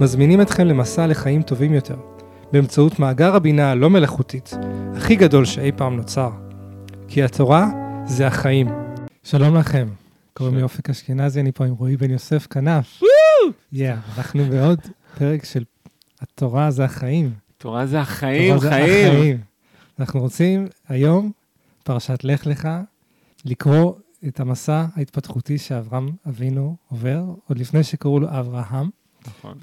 [0.00, 1.96] מזמינים אתכם למסע לחיים טובים יותר,
[2.52, 4.50] באמצעות מאגר הבינה הלא מלאכותית,
[4.96, 6.30] הכי גדול שאי פעם נוצר.
[7.08, 7.68] כי התורה
[8.06, 8.68] זה החיים.
[9.24, 9.88] שלום לכם,
[10.32, 13.02] קוראים לי אופק אשכנזי, אני פה עם רועי בן יוסף כנף.
[13.72, 14.80] יאה, אנחנו בעוד
[15.18, 15.64] פרק של
[16.20, 17.32] התורה זה החיים.
[17.58, 19.38] תורה זה החיים, חיים.
[19.98, 21.30] אנחנו רוצים היום,
[21.84, 22.68] פרשת לך לך,
[23.44, 23.92] לקרוא
[24.28, 28.90] את המסע ההתפתחותי שאברהם אבינו עובר, עוד לפני שקראו לו אברהם.
[29.26, 29.58] נכון.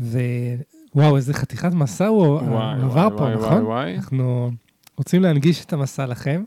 [0.00, 3.62] ווואו, איזה חתיכת מסע הוא הוא וואי, עבר וואי, פה, וואי, נכון?
[3.64, 3.94] וואי.
[3.96, 4.50] אנחנו
[4.96, 6.42] רוצים להנגיש את המסע לכם,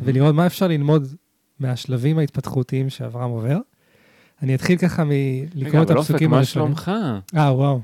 [0.00, 1.06] ולראות מה אפשר ללמוד
[1.60, 3.58] מהשלבים ההתפתחותיים שאברהם עובר.
[4.42, 6.66] אני אתחיל ככה מלקרוא רגע, את אבל אופק, הפסוקים מה הראשונים.
[6.76, 6.90] שלומך?
[7.36, 7.80] אה, וואו.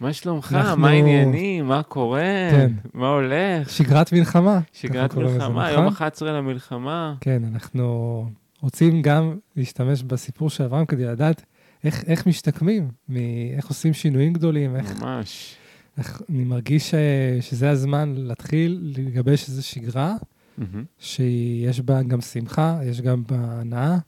[0.00, 0.52] מה שלומך?
[0.52, 1.66] אנחנו- מה העניינים?
[1.68, 2.20] מה קורה?
[2.50, 2.72] כן.
[2.94, 3.70] מה הולך?
[3.70, 4.60] שגרת מלחמה.
[4.72, 5.84] שגרת מלחמה, נכון?
[5.84, 7.14] יום 11 למלחמה.
[7.20, 8.26] כן, אנחנו
[8.62, 11.44] רוצים גם להשתמש בסיפור של אברהם כדי לדעת
[11.84, 13.16] איך, איך משתקמים, מ-
[13.56, 15.56] איך עושים שינויים גדולים, איך, ממש.
[15.98, 16.94] איך אני מרגיש ש,
[17.40, 20.16] שזה הזמן להתחיל לגבש איזו שגרה
[20.58, 20.84] מהמם.
[20.98, 23.98] שיש בה גם שמחה, יש גם בה הנאה.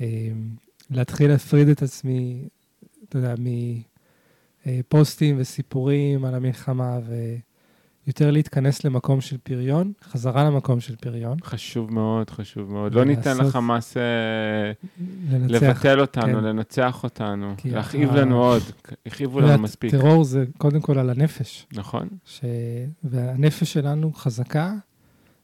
[0.00, 0.06] אה,
[0.90, 2.48] להתחיל להפריד את עצמי,
[3.08, 3.34] אתה יודע,
[4.66, 6.98] מפוסטים וסיפורים על המלחמה,
[8.06, 11.36] ויותר להתכנס למקום של פריון, חזרה למקום של פריון.
[11.44, 12.94] חשוב מאוד, חשוב מאוד.
[12.94, 14.02] לא ניתן לחמאס אה,
[15.30, 15.62] לנצח.
[15.62, 16.44] לבטל אותנו, כן.
[16.44, 18.62] לנצח אותנו, להכאיב ה- לנו עוד.
[19.06, 19.90] הכאיבו לנו מספיק.
[19.90, 22.08] טרור זה קודם כל על הנפש, נכון?
[22.24, 22.40] ש...
[23.04, 24.74] והנפש שלנו חזקה,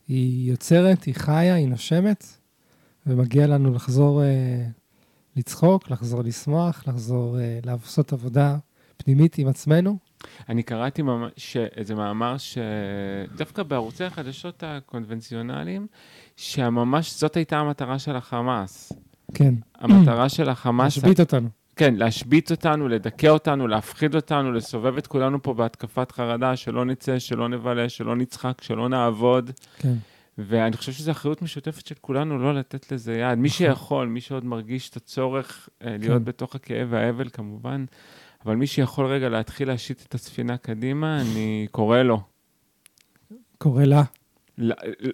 [0.08, 2.24] היא יוצרת, היא חיה, היא נושמת,
[3.06, 4.66] ומגיע לנו לחזור אה,
[5.36, 8.56] לצחוק, לחזור לשמוח, לחזור אה, לעשות עבודה
[8.98, 9.98] פנימית עם עצמנו.
[10.48, 15.86] אני קראתי ממש איזה מאמר שדווקא בערוצי החדשות הקונבנציונליים,
[16.36, 18.92] שממש זאת הייתה המטרה של החמאס.
[19.34, 21.48] כן, המטרה של החמאס, להשבית אותנו.
[21.76, 27.18] כן, להשבית אותנו, לדכא אותנו, להפחיד אותנו, לסובב את כולנו פה בהתקפת חרדה, שלא נצא,
[27.18, 29.50] שלא נבלה, שלא נצחק, שלא נעבוד.
[29.78, 29.94] כן,
[30.38, 33.38] ואני חושב שזו אחריות משותפת של כולנו לא לתת לזה יד.
[33.38, 36.24] מי שיכול, מי שעוד מרגיש את הצורך אה, להיות כן.
[36.24, 37.84] בתוך הכאב והאבל כמובן,
[38.44, 42.20] אבל מי שיכול רגע להתחיל להשית את הספינה קדימה, אני קורא לו.
[43.58, 44.02] קורא לה,
[44.58, 44.72] ל-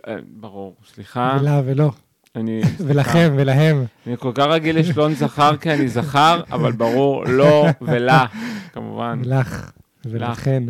[0.08, 1.38] אה, ברור, סליחה.
[1.40, 1.90] ולה ולא,
[2.36, 3.84] אני, ולכם ולהם.
[4.06, 8.26] אני כל כך רגיל לשלון זכר כי אני זכר, אבל ברור, לא ולה,
[8.72, 9.20] כמובן.
[9.24, 9.70] ולך,
[10.04, 10.62] ולכן.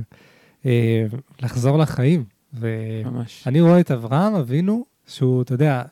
[0.66, 1.04] אה,
[1.42, 2.24] לחזור לחיים.
[2.52, 3.48] ואני ממש.
[3.60, 5.82] רואה את אברהם אבינו, שהוא, אתה יודע,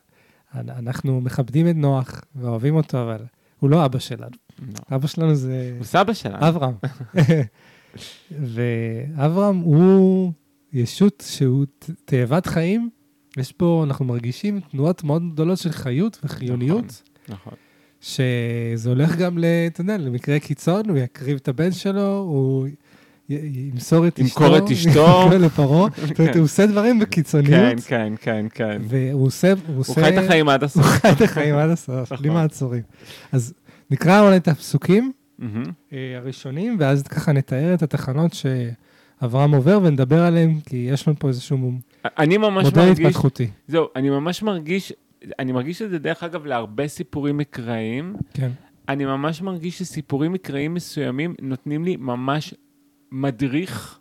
[0.55, 3.25] אנ- אנחנו מכבדים את נוח ואוהבים אותו, אבל
[3.61, 4.37] הוא לא אבא שלנו.
[4.61, 4.97] לא.
[4.97, 6.49] אבא שלנו זה הוא סבא שלנו.
[6.49, 6.75] אברהם.
[8.31, 10.33] ואברהם הוא
[10.73, 11.65] ישות שהוא
[12.05, 12.91] תאבת חיים.
[13.37, 17.03] יש פה, אנחנו מרגישים תנועות מאוד גדולות של חיות וחיוניות.
[17.29, 17.53] נכון.
[18.01, 22.67] שזה הולך גם, אתה יודע, למקרה קיצון, הוא יקריב את הבן שלו, הוא
[23.29, 24.45] ימסור את אשתו.
[24.45, 25.29] ימכור את אשתו.
[25.41, 25.89] לפרעה.
[26.09, 28.83] זאת אומרת, הוא עושה דברים בקיצוניות, כן, כן, כן, כן.
[28.89, 29.53] והוא עושה...
[29.67, 30.87] הוא עושה- חי את החיים עד הוא הסוף.
[30.87, 32.41] חי את החיים עד הסוף, בלי נכון.
[32.43, 32.83] מעצורים.
[33.33, 33.55] אז
[33.93, 35.13] נקרא אולי את הפסוקים.
[35.93, 41.29] אה, הראשונים, ואז ככה נתאר את התחנות שאברהם עובר ונדבר עליהם, כי יש לנו פה
[41.29, 41.73] איזשהו
[42.19, 43.51] אני ממש מודל מרגיש, התפתחותי.
[43.67, 44.93] זהו, אני ממש מרגיש,
[45.39, 48.17] אני מרגיש את זה דרך אגב להרבה סיפורים מקראיים.
[48.35, 48.51] כן,
[48.89, 52.55] אני ממש מרגיש שסיפורים מקראיים מסוימים נותנים לי ממש
[53.13, 53.99] מדריך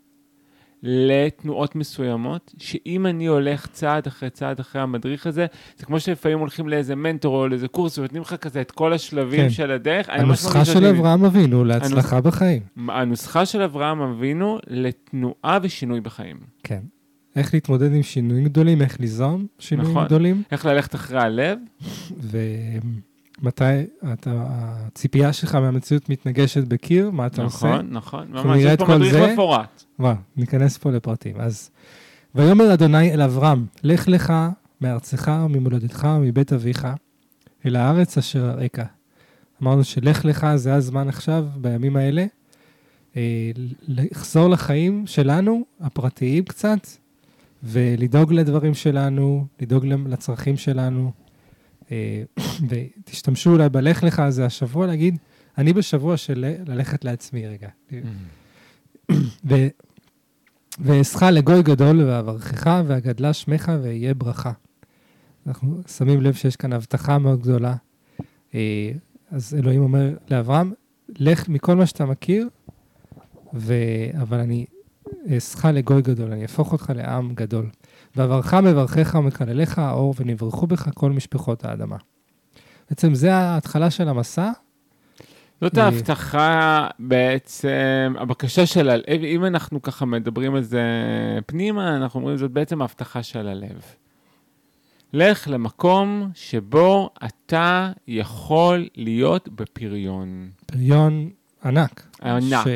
[0.84, 5.46] לתנועות מסוימות, שאם אני הולך צעד אחרי צעד אחרי המדריך הזה,
[5.78, 9.42] זה כמו שלפעמים הולכים לאיזה מנטור או לאיזה קורס ונותנים לך כזה את כל השלבים
[9.42, 9.50] כן.
[9.50, 10.10] של הדרך.
[10.10, 12.62] הנוסחה של אברהם אבינו להצלחה בחיים.
[12.90, 16.38] הנוסחה של אברהם אבינו לתנועה ושינוי בחיים.
[16.64, 16.82] כן.
[17.36, 20.06] איך להתמודד עם שינויים גדולים, איך ליזום שינויים נכון.
[20.06, 21.58] גדולים, איך ללכת אחרי הלב,
[23.42, 23.64] ומתי
[24.14, 27.68] אתה, הציפייה שלך מהמציאות מתנגשת בקיר, מה אתה עושה.
[27.68, 29.34] נכון, נכון, ממש, יש פה מדריך זה.
[29.34, 29.84] מפורט.
[30.00, 31.36] וואו, ניכנס פה לפרטים.
[31.40, 31.70] אז,
[32.36, 34.34] ויאמר אדוני אל אברהם, לך לך
[34.82, 36.88] מארצך וממולדתך ומבית אביך,
[37.66, 38.88] אל הארץ אשר אראך.
[39.64, 42.26] אמרנו שלך לך זה הזמן עכשיו, בימים האלה,
[43.16, 43.52] אה,
[43.88, 46.88] לחזור לחיים שלנו, הפרטיים קצת,
[47.64, 51.12] ולדאוג לדברים שלנו, לדאוג לצרכים שלנו.
[51.92, 52.24] אה,
[52.70, 55.18] ותשתמשו אולי בלך לך הזה השבוע להגיד,
[55.58, 57.70] אני בשבוע של ללכת לעצמי רגע.
[60.80, 64.52] ואעשך לגוי גדול ואברכך ואגדלה שמך ואהיה ברכה.
[65.48, 67.76] אנחנו שמים לב שיש כאן הבטחה מאוד גדולה.
[68.56, 68.92] אה,
[69.32, 70.74] אז אלוהים אומר לאברהם,
[71.10, 72.50] לך מכל מה שאתה מכיר,
[73.54, 73.74] ו...
[74.22, 74.66] אבל אני
[75.34, 77.70] אעשך לגוי גדול, אני אהפוך אותך לעם גדול.
[78.16, 81.98] ואברך מברכך ומקלליך האור, ונברכו בך כל משפחות האדמה.
[82.90, 84.52] בעצם זה ההתחלה של המסע.
[85.62, 90.84] זאת ההבטחה בעצם, הבקשה של הלב, אם אנחנו ככה מדברים על זה
[91.46, 93.82] פנימה, אנחנו אומרים זאת בעצם ההבטחה של הלב.
[95.14, 100.50] לך למקום שבו אתה יכול להיות בפריון.
[100.66, 101.30] פריון
[101.66, 102.08] ענק.
[102.24, 102.68] ענק.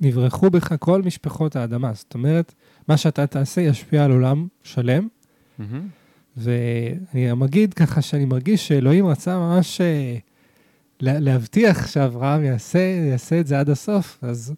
[0.00, 1.92] שנברחו בך כל משפחות האדמה.
[1.94, 2.54] זאת אומרת,
[2.88, 5.08] מה שאתה תעשה ישפיע על עולם שלם.
[5.58, 5.88] מהמם.
[6.36, 10.16] ואני אגיד ככה שאני מרגיש שאלוהים רצה ממש אה,
[11.00, 12.78] לה- להבטיח שאברהם יעשה,
[13.10, 14.54] יעשה את זה עד הסוף, אז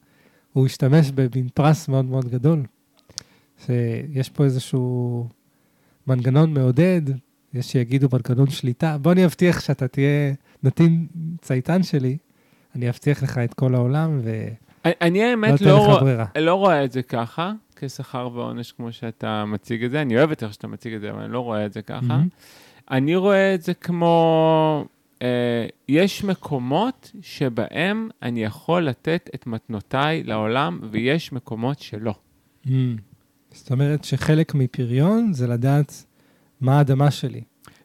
[0.52, 2.62] הוא השתמש במין פרס מאוד מאוד גדול.
[3.66, 5.26] שיש פה איזשהו
[6.06, 7.02] מנגנון מעודד,
[7.54, 8.98] יש שיגידו מנגנון שליטה.
[8.98, 10.32] בוא אני אבטיח שאתה תהיה
[10.62, 11.06] נתין
[11.40, 12.16] צייתן שלי,
[12.74, 14.34] אני אבטיח לך את כל העולם ולא
[14.84, 16.26] אני- האמת לא, רוא- ברירה.
[16.38, 20.02] לא רואה את זה ככה, כשכר ועונש כמו שאתה מציג את זה.
[20.02, 22.00] אני אוהב את איך שאתה מציג את זה, אבל אני לא רואה את זה ככה.
[22.00, 22.28] מהמם.
[22.90, 24.84] אני רואה את זה כמו,
[25.22, 32.14] אה, יש מקומות שבהם אני יכול לתת את מתנותיי לעולם, ויש מקומות שלא.
[32.66, 32.68] Mm.
[33.52, 36.04] זאת אומרת שחלק מפריון זה לדעת
[36.60, 37.40] מה האדמה שלי.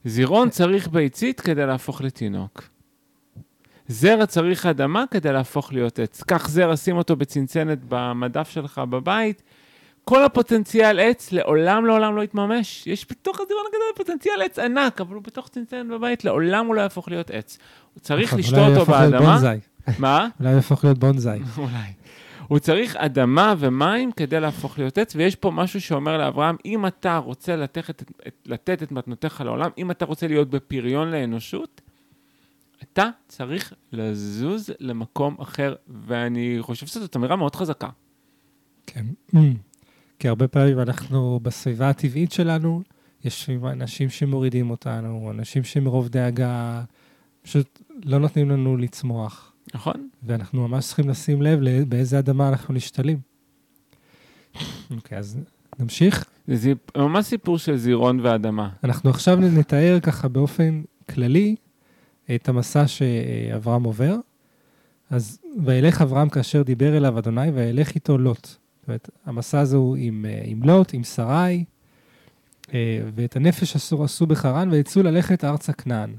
[0.06, 2.64] זירון צריך ביצית כדי להפוך לתינוק.
[3.88, 6.24] זרע צריך אדמה כדי להפוך להיות עץ.
[6.24, 9.42] קח זרע, שים אותו בצנצנת במדף שלך בבית,
[10.04, 12.88] כל הפוטנציאל עץ לעולם לעולם לא יתממש.
[12.88, 16.82] יש בתוך הזירון הגדול פוטנציאל עץ ענק, אבל הוא בתוך צנצנת בבית, לעולם הוא לא
[16.82, 17.58] יהפוך להיות עץ.
[17.94, 19.32] הוא צריך לשתות אולי אותו יהפוך להיות באדמה.
[19.32, 19.60] בונזאי.
[20.00, 20.28] מה?
[20.40, 21.40] אולי הוא יהפוך להיות בונזאי.
[21.58, 21.94] אולי.
[22.48, 27.18] הוא צריך אדמה ומים כדי להפוך להיות עץ, ויש פה משהו שאומר לאברהם, אם אתה
[27.18, 31.82] רוצה לתת את, את, לתת את מתנותיך לעולם, אם אתה רוצה להיות בפריון לאנושות,
[32.96, 37.90] אתה צריך לזוז למקום אחר, ואני חושב שזאת אמירה מאוד חזקה.
[38.88, 39.06] כן.
[40.20, 42.84] כי הרבה פעמים אנחנו בסביבה הטבעית שלנו,
[43.24, 46.84] יש אנשים שמורידים אותנו, אנשים שמרוב דאגה
[47.42, 50.10] פשוט לא נותנים לנו לצמוח, נכון?
[50.24, 51.60] ואנחנו ממש צריכים לשים לב
[51.90, 53.20] באיזה אדמה אנחנו נשתלים.
[54.92, 55.40] אוקיי, אז
[55.80, 56.26] נמשיך.
[56.48, 58.70] זה ממש סיפור של זירון ואדמה.
[58.84, 61.56] אנחנו עכשיו נתאר ככה באופן כללי
[62.36, 64.16] את המסע שאברהם עובר.
[65.10, 68.45] אז וילך אברהם כאשר דיבר אליו אדוני, וילך איתו לוט.
[68.45, 71.63] זאת אומרת, המסע הזה הוא עם, אה, עם לוט, עם שרי,
[72.74, 76.16] אה, ואת הנפש אסור עשו בחרן, ויצאו ללכת ארצה כנען.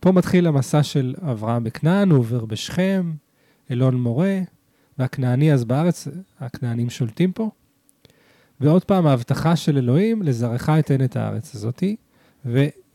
[0.00, 3.12] פה מתחיל המסע של אברהם בכנען, הוא עובר בשכם,
[3.70, 4.40] אלון מורה,
[4.98, 6.08] והכנעני אז בארץ,
[6.40, 7.50] הכנענים שולטים פה.
[8.60, 11.96] ועוד פעם, ההבטחה של אלוהים, לזרעך אתן את הארץ הזאתי,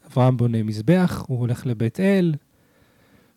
[0.09, 2.33] ואברהם בונה מזבח, הוא הולך לבית אל,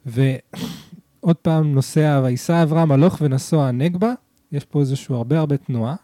[0.06, 4.12] ועוד פעם נוסע, וייסע אברהם הלוך ונסוע הנגבה,
[4.52, 5.94] יש פה איזשהו הרבה הרבה תנועה.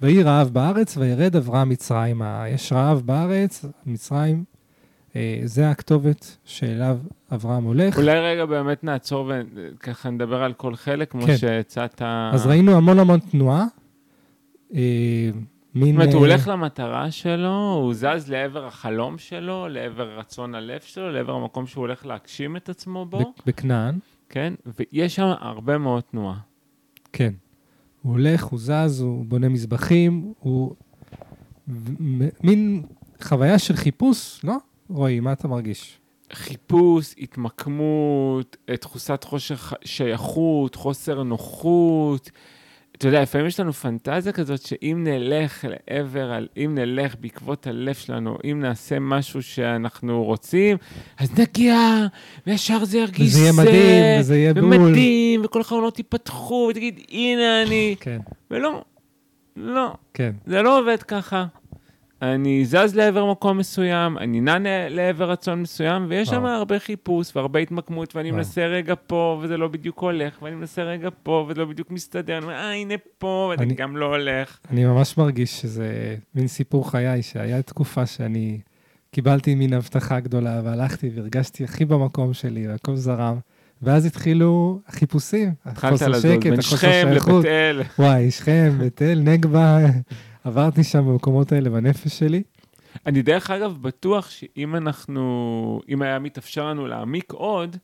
[0.00, 2.44] ויהי רעב בארץ, וירד אברהם מצרימה.
[2.48, 4.44] יש רעב בארץ, מצרים,
[5.16, 6.98] אה, זה הכתובת שאליו
[7.32, 7.96] אברהם הולך.
[7.96, 11.36] אולי רגע באמת נעצור וככה נדבר על כל חלק, כמו כן.
[11.36, 12.02] שהצעת.
[12.32, 13.66] אז ראינו המון המון תנועה.
[14.74, 15.30] אה,
[15.74, 15.86] מין...
[15.86, 20.80] זאת אומרת, הוא אה, הולך למטרה שלו, הוא זז לעבר החלום שלו, לעבר רצון הלב
[20.80, 24.54] שלו, לעבר המקום שהוא הולך להגשים את עצמו בו, בכנען, כן?
[24.66, 26.38] ויש שם הרבה מאוד תנועה.
[27.12, 27.32] כן.
[28.02, 30.74] הוא הולך, הוא זז, הוא בונה מזבחים, הוא...
[32.42, 32.82] מין
[33.22, 34.56] חוויה של חיפוש, לא?
[34.90, 36.00] רועי, מה אתה מרגיש?
[36.32, 39.54] חיפוש, התמקמות, אה, תחושת חושר
[39.84, 42.30] שייכות, חוסר נוחות.
[42.96, 48.36] אתה יודע, לפעמים יש לנו פנטזיה כזאת שאם נלך לעבר, אם נלך בעקבות הלב שלנו,
[48.50, 50.76] אם נעשה משהו שאנחנו רוצים,
[51.18, 51.76] אז נגיע,
[52.46, 54.64] וישר זה ירגיש וזה יהיה מדהים, וזה יהיה בול.
[54.64, 57.96] ומדהים, וכל החלונות ייפתחו, ותגיד, הנה אני.
[58.00, 58.18] כן,
[58.50, 58.84] ולא,
[59.56, 60.32] לא, כן.
[60.46, 61.46] זה לא עובד ככה.
[62.32, 64.58] אני זז לעבר מקום מסוים, אני נע
[64.90, 66.52] לעבר רצון מסוים, ויש שם וואו.
[66.52, 68.36] הרבה חיפוש והרבה התמקמות, ואני וואו.
[68.36, 72.36] מנסה רגע פה, וזה לא בדיוק הולך, ואני מנסה רגע פה, וזה לא בדיוק מסתדר,
[72.36, 74.58] אני אומר, אה, הנה פה, וזה גם לא הולך.
[74.70, 78.58] אני ממש מרגיש שזה מין סיפור חיי, שהיה תקופה שאני
[79.10, 83.38] קיבלתי מין הבטחה גדולה, והלכתי והרגשתי הכי במקום שלי, והכל זרם.
[83.82, 87.44] ואז התחילו החיפושים, התחלת החוסר לזוז שקט, בין החוסר שכם שייכות.
[87.44, 87.82] לבית אל.
[87.98, 89.78] וואי, שכם, בית אל, נגבה,
[90.44, 92.42] עברתי שם במקומות האלה בנפש שלי.
[93.06, 97.76] אני דרך אגב בטוח שאם אנחנו, אם היה מתאפשר לנו להעמיק עוד,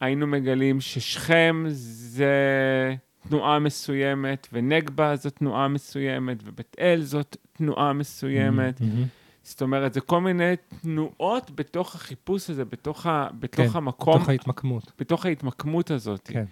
[0.00, 2.94] היינו מגלים ששכם זה
[3.28, 8.80] תנועה מסוימת, ונגבה זו תנועה מסוימת, ובית אל זאת תנועה מסוימת.
[8.80, 9.04] מהמם.
[9.42, 14.28] זאת אומרת, זה כל מיני תנועות בתוך החיפוש הזה, בתוך, ה, בתוך כן, המקום, בתוך
[14.28, 14.92] ההתמקמות.
[14.98, 16.30] בתוך ההתמקמות הזאת.
[16.32, 16.44] כן.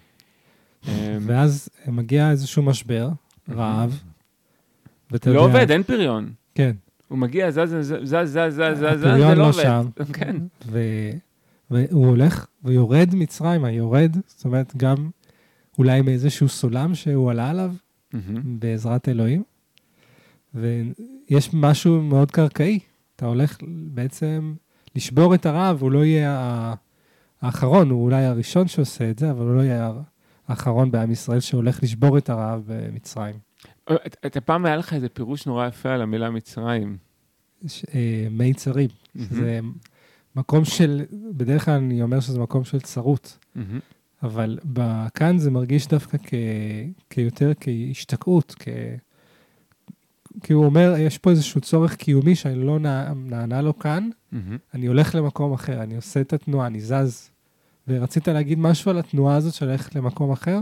[0.87, 0.91] אמ,
[1.21, 3.09] ואז מגיע איזשהו משבר,
[3.49, 4.18] רעב, ואתה
[5.11, 5.39] לא יודע...
[5.39, 6.31] עובד, אין פריון.
[6.55, 6.71] כן.
[7.07, 9.63] הוא מגיע, זז, זז, זז, זז, זז, זז, זה הפריון לא לא עובד.
[9.63, 9.85] שם.
[10.17, 10.35] כן.
[10.67, 11.11] ו-
[11.71, 15.09] והוא הולך ויורד מצרימה, יורד, זאת אומרת, גם
[15.77, 17.73] אולי מאיזשהו סולם שהוא עלה עליו.
[18.43, 19.43] בעזרת אלוהים.
[20.53, 22.79] ויש משהו מאוד קרקעי.
[23.15, 23.57] אתה הולך
[23.93, 24.53] בעצם
[24.95, 26.73] לשבור את הרעב, הוא לא יהיה
[27.41, 29.91] האחרון, הוא אולי הראשון שעושה את זה, אבל הוא לא יהיה
[30.47, 33.35] האחרון בעם ישראל שהולך לשבור את הרעב במצרים.
[33.95, 36.97] את- אתה פעם היה לך איזה פירוש נורא יפה על המילה מצרים.
[37.95, 38.89] אה, מי צרים.
[39.15, 39.59] זה
[40.35, 43.37] מקום של, בדרך כלל אני אומר שזה מקום של צרות.
[44.23, 44.59] אבל
[45.13, 46.33] כאן זה מרגיש דווקא כ,
[47.09, 48.67] כיותר כהשתקעות, כ...
[50.43, 54.09] כי הוא אומר, יש פה איזשהו צורך קיומי שאני לא נע, נענה לו כאן.
[54.73, 57.29] אני הולך למקום אחר, אני עושה את התנועה, אני זז.
[57.87, 60.59] ורצית להגיד משהו על התנועה הזאת של ללכת למקום אחר?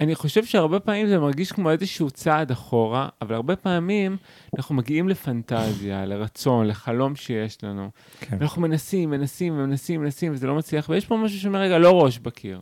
[0.00, 4.16] אני חושב שהרבה פעמים זה מרגיש כמו איזשהו צעד אחורה, אבל הרבה פעמים
[4.56, 7.90] אנחנו מגיעים לפנטזיה, לרצון, לחלום שיש לנו.
[8.20, 8.38] כן.
[8.40, 12.18] אנחנו מנסים, מנסים, מנסים, מנסים, וזה לא מצליח, ויש פה משהו שאומר, רגע, לא ראש
[12.18, 12.60] בקיר.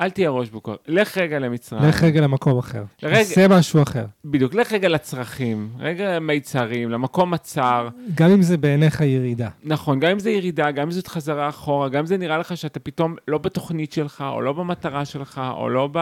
[0.00, 0.76] אל תהיה ראש בקיר.
[0.88, 1.82] לך רגע למצרים.
[1.88, 2.84] לך רגע למקום אחר.
[3.02, 3.18] רגע.
[3.18, 4.04] עשה משהו אחר.
[4.24, 7.88] בדיוק, לך רגע לצרכים, רגע למיצרים, למקום הצר.
[8.14, 9.48] גם אם זה בעיניך ירידה.
[9.64, 12.56] נכון, גם אם זה ירידה, גם אם זאת חזרה אחורה, גם אם זה נראה לך
[12.56, 15.98] שאתה פתאום לא בתוכנית שלך, או לא במטרה שלך, או לא ב...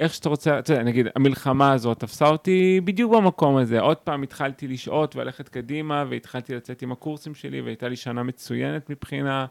[0.00, 3.80] איך שאתה רוצה, אתה יודע, נגיד, המלחמה הזאת תפסה אותי בדיוק במקום הזה.
[3.80, 8.90] עוד פעם התחלתי לשהות וללכת קדימה, והתחלתי לצאת עם הקורסים שלי, והייתה לי שנה מצוינת
[8.90, 9.46] מבחינה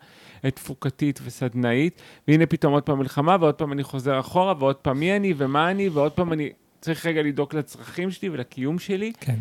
[0.45, 4.99] אה, תפוקתית וסדנאית, והנה פתאום עוד פעם מלחמה, ועוד פעם אני חוזר אחורה, ועוד פעם
[4.99, 6.49] מי אני ומה אני, ועוד פעם אני
[6.81, 9.37] צריך רגע לדאוג לצרכים שלי ולקיום שלי, כן.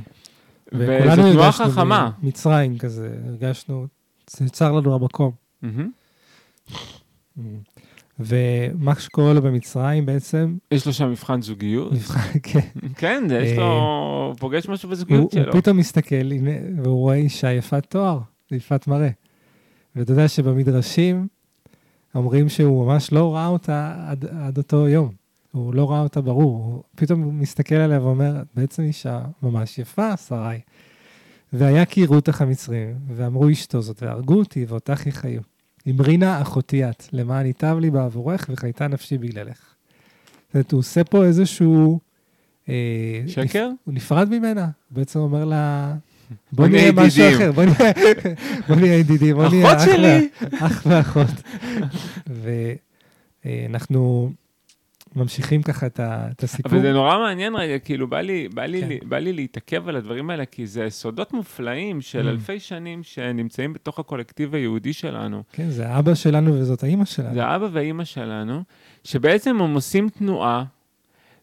[0.72, 2.10] וזו תנועה חכמה.
[2.22, 3.86] מצרים כזה, הרגשנו,
[4.26, 5.32] צר לנו המקום.
[5.62, 5.90] מהמם.
[8.20, 11.92] ומה שקורה לו במצרים בעצם, יש לו שם מבחן זוגיות.
[11.92, 12.60] מבחן- כן,
[12.96, 15.52] כן, יש אה, לו, פוגש משהו הוא בזוגיות הוא שלו.
[15.52, 16.30] פתאום מסתכל,
[16.82, 18.18] והוא רואה אישה יפת תואר,
[18.50, 19.10] יפת מראה.
[19.96, 21.26] ואתה יודע שבמדרשים
[22.14, 25.10] אומרים שהוא ממש לא ראה אותה עד, עד אותו יום.
[25.52, 30.16] הוא לא ראה אותה ברור, הוא פתאום הוא מסתכל עליה ואומר, בעצם אישה ממש יפה,
[30.16, 30.60] שרי.
[31.52, 35.40] והיה כי יראו אותך המצרים, ואמרו אשתו זאת, והרגו אותי, ואותך יחיו.
[35.90, 39.58] אמרינה אחותי את, למען ייטב לי בעבורך, וחייתה נפשי בגללך.
[40.47, 42.00] זאת אומרת, הוא עושה פה איזשהו...
[42.68, 42.75] אה,
[43.26, 43.68] שקר?
[43.85, 45.94] הוא נפרד ממנה, הוא בעצם אומר לה,
[46.52, 47.92] בוא נהיה משהו ידידים." אחר, בוא נהיה-
[48.68, 49.88] בוא ידידים, בוא נהיה אחות
[50.61, 51.26] אח ואחות.
[53.44, 54.32] ואנחנו
[55.16, 56.72] ממשיכים ככה את את הסיפור.
[56.72, 59.08] אבל זה נורא מעניין רגע, כאילו, בא לי, בא, לי, כן.
[59.08, 62.30] בא לי להתעכב על הדברים האלה, כי זה סודות מופלאים של Mm.
[62.30, 65.42] אלפי שנים שנמצאים בתוך הקולקטיב היהודי שלנו.
[65.52, 67.34] כן, זה אבא שלנו וזאת האימא שלנו.
[67.34, 68.62] זה האבא והאימא שלנו,
[69.04, 70.64] שבעצם הם עושים תנועה,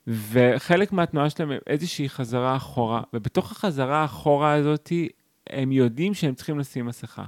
[0.08, 4.92] וחלק מהתנועה שלהם הם איזושהי חזרה אחורה, ובתוך החזרה האחורה הזאת,
[5.50, 7.26] הם יודעים שהם צריכים לשים מסכה.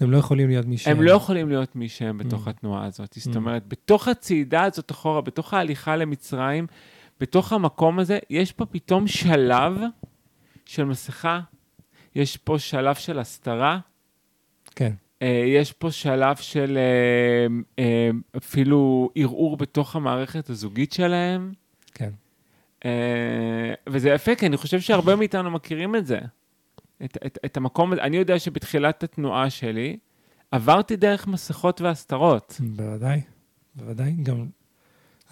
[0.00, 0.96] הם לא יכולים להיות מי שהם.
[0.96, 2.50] הם לא יכולים להיות מי שהם בתוך Mm.
[2.50, 3.14] התנועה הזאת.
[3.18, 3.36] זאת Mm.
[3.36, 6.66] אומרת, בתוך הצעידה הזאת אחורה, בתוך ההליכה למצרים,
[7.20, 9.80] בתוך המקום הזה, יש פה פתאום שלב
[10.66, 11.40] של מסכה,
[12.14, 13.78] יש פה שלב של הסתרה,
[14.76, 14.92] כן,
[15.22, 17.46] אה, יש פה שלב של אה,
[17.84, 21.52] אה, אפילו ערעור בתוך המערכת הזוגית שלהם.
[21.94, 22.10] כן.
[23.88, 26.18] וזה יפה, כי אני חושב שהרבה מאיתנו מכירים את זה.
[27.04, 28.02] את, את, את המקום הזה.
[28.02, 29.96] אני יודע שבתחילת התנועה שלי,
[30.50, 32.60] עברתי דרך מסכות והסתרות.
[32.60, 33.20] בוודאי,
[33.74, 34.12] בוודאי.
[34.22, 34.46] גם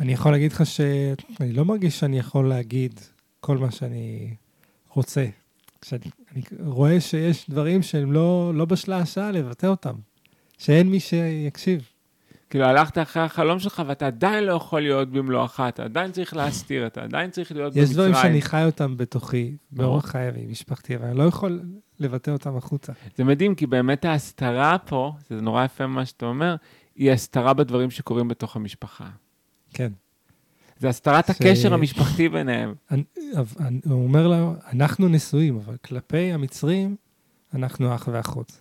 [0.01, 3.01] אני יכול להגיד לך שאני לא מרגיש שאני יכול להגיד
[3.41, 4.35] כל מה שאני
[4.89, 5.27] רוצה.
[5.81, 9.95] כשאני אני רואה שיש דברים שהם לא, לא בשלה השעה לבטא אותם,
[10.59, 11.89] שאין מי שיקשיב.
[12.50, 16.87] כאילו, הלכת אחרי החלום שלך ואתה עדיין לא יכול להיות במלואך, אתה עדיין צריך להסתיר,
[16.87, 18.11] אתה עדיין צריך להיות יש במצרים.
[18.11, 19.57] דברים שאני חי אותם בתוכי.
[19.71, 21.61] באורח חיי ועם משפחתי, אבל אני לא יכול
[22.00, 22.93] לבטא אותם החוצה.
[23.17, 26.57] זה מדהים, כי באמת ההסתרה פה, זה נורא יפה מה שאתה אומר,
[26.97, 29.09] היא הסתרה בדברים שקורים בתוך המשפחה.
[29.75, 29.93] כן.
[30.78, 32.75] זה הסתרת ש- הקשר המשפחתי ביניהם.
[32.90, 33.02] אני,
[33.37, 36.97] אבל אני- הוא אומר לה, אנחנו נשואים, אבל כלפי המצרים,
[37.55, 38.61] אנחנו אח ואחות.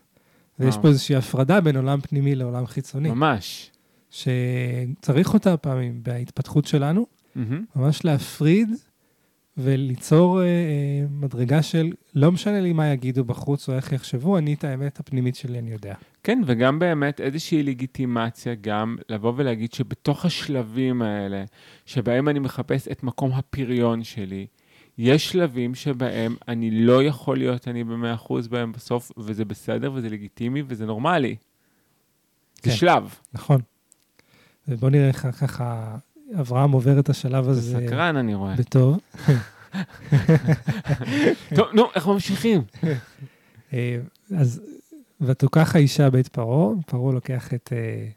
[0.59, 0.77] ויש.
[0.81, 3.71] פה איזושהי הפרדה בין עולם פנימי לעולם חיצוני, ממש.
[4.09, 7.65] שצריך אותה פעמים בהתפתחות שלנו, מהמם.
[7.75, 8.69] ממש להפריד
[9.57, 14.53] וליצור אה, אה, מדרגה של לא משנה לי מה יגידו בחוץ או איך יחשבו, אני
[14.53, 15.95] את האמת הפנימית שלי אני יודע.
[16.23, 21.43] כן, וגם באמת איזושהי לגיטימציה גם לבוא ולהגיד שבתוך השלבים האלה,
[21.85, 24.47] שבהם אני מחפש את מקום הפריון שלי,
[24.97, 30.09] יש שלבים שבהם אני לא יכול להיות אני במאה אחוז בהם בסוף, וזה בסדר וזה
[30.09, 31.35] לגיטימי וזה נורמלי.
[32.61, 32.69] כן.
[32.69, 33.15] זה שלב.
[33.33, 33.61] נכון.
[34.67, 35.95] ובוא נראה איך ככה
[36.39, 38.55] אברהם עובר את השלב זה הזה סקרן, אני רואה.
[38.55, 38.97] בטוב.
[41.55, 42.61] טוב, נו, איך ממשיכים?
[43.73, 43.97] אה,
[44.37, 44.61] אז
[45.21, 48.07] ותוקח האישה בית פרעה, פרעה לוקח את אה,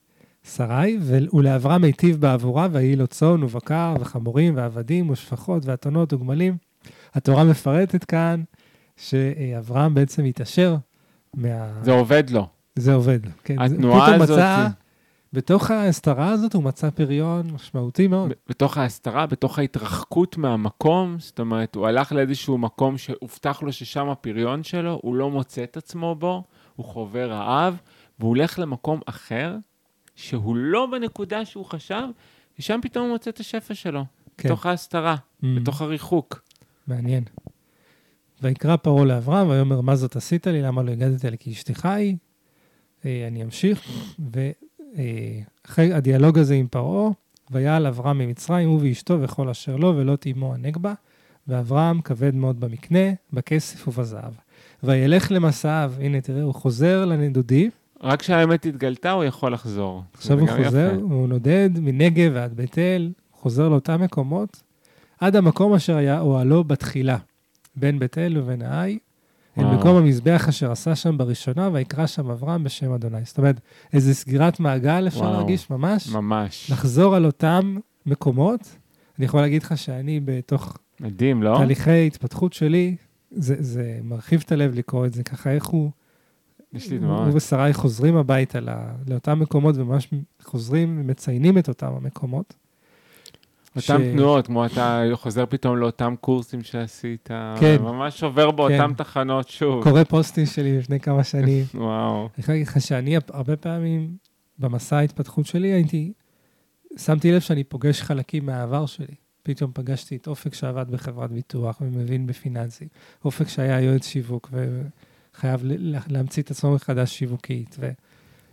[0.56, 6.56] שרי, ולאברהם מיטיב בעבורה, ויהי לו צאן ובקר וחמורים ועבדים ושפחות ואתונות וגמלים.
[7.14, 8.42] התורה מפרטת כאן
[8.96, 10.76] שאברהם בעצם התעשר
[11.34, 11.48] מה...
[11.82, 12.46] זה עובד לו.
[12.76, 13.18] זה עובד.
[13.44, 14.68] כן, זה- התנועה פתאום הזאת- מצא,
[15.32, 18.32] בתוך ההסתרה הזאת הוא מצא פריון משמעותי מאוד.
[18.48, 24.62] בתוך ההסתרה, בתוך ההתרחקות מהמקום, זאת אומרת, הוא הלך לאיזשהו מקום שהובטח לו ששם הפריון
[24.62, 26.44] שלו, הוא לא מוצא את עצמו בו,
[26.76, 27.76] הוא חווה רעב,
[28.18, 29.56] והוא הולך למקום אחר,
[30.16, 32.02] שהוא לא בנקודה שהוא חשב,
[32.58, 34.04] ושם פתאום הוא מוצא את השפע שלו,
[34.38, 34.48] כן.
[34.48, 36.42] בתוך ההסתרה, Mm, בתוך הריחוק.
[36.86, 37.24] מעניין.
[38.42, 40.62] ויקרא פרעה לאברהם, ויאמר, מה זאת עשית לי?
[40.62, 42.16] למה לא הגדת לי כי אשתך היא?
[43.04, 43.82] אה, אני אמשיך.
[44.96, 47.10] ואחרי הדיאלוג הזה עם פרעה,
[47.50, 50.94] ויעל אברהם ממצרים, הוא ואשתו וכל אשר לו, ולא תימו הנגבה.
[51.48, 54.32] ואברהם כבד מאוד במקנה, בכסף ובזהב.
[54.82, 57.70] וילך למסעיו, הנה תראה, הוא חוזר לנדודי,
[58.02, 60.02] רק כשהאמת התגלתה, הוא יכול לחזור.
[60.14, 61.02] עכשיו הוא חוזר, יפה.
[61.02, 64.62] הוא נודד מנגב ועד בית אל, חוזר לאותם מקומות,
[65.20, 67.18] עד המקום אשר היה אוהלו בתחילה,
[67.76, 68.98] בין בית אל ובין העי,
[69.64, 69.76] אל.
[69.76, 73.24] מקום המזבח אשר עשה שם בראשונה, ויקרא שם אברהם בשם אדוני.
[73.24, 73.60] זאת אומרת,
[73.92, 75.32] איזו סגירת מעגל אפשר וואו.
[75.32, 76.70] להרגיש ממש, ממש.
[76.70, 77.76] לחזור על אותם
[78.06, 78.76] מקומות.
[79.18, 81.54] אני יכול להגיד לך שאני בתוך מדהים, לא?
[81.58, 82.96] תהליכי התפתחות שלי,
[83.30, 85.90] זה, זה מרחיב את הלב לקרוא את זה ככה, איך הוא,
[86.72, 87.34] יש לי הוא דמעות.
[87.34, 88.72] ושרי חוזרים הביתה לא,
[89.08, 90.08] לאותם מקומות, וממש
[90.42, 92.54] חוזרים ומציינים את אותם המקומות.
[93.76, 97.28] אותם ש- תנועות, כמו אתה חוזר פתאום לאותם קורסים שעשית,
[97.60, 97.76] כן.
[97.80, 98.94] ממש עובר באותן כן.
[98.94, 99.82] תחנות שוב.
[99.82, 101.64] קורא פוסטים שלי לפני כמה שנים.
[101.74, 102.20] וואו.
[102.20, 104.16] אני יכול להגיד לך שאני הרבה פעמים,
[104.58, 106.12] במסע ההתפתחות שלי, הייתי,
[106.96, 109.14] שמתי לב שאני פוגש חלקים מהעבר שלי.
[109.42, 112.88] פתאום פגשתי את אופק שעבד בחברת ביטוח ומבין בפיננסים.
[113.24, 115.60] אופק שהיה יועץ שיווק וחייב
[116.08, 117.76] להמציא את עצמו מחדש שיווקית.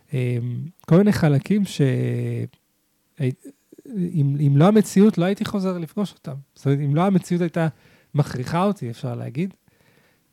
[0.06, 1.80] וכל מיני חלקים ש...
[3.96, 6.34] אם, אם לא המציאות, לא הייתי חוזר לפגוש אותם.
[6.54, 7.68] זאת אומרת, אם לא המציאות הייתה
[8.14, 9.54] מכריחה אותי, אפשר להגיד,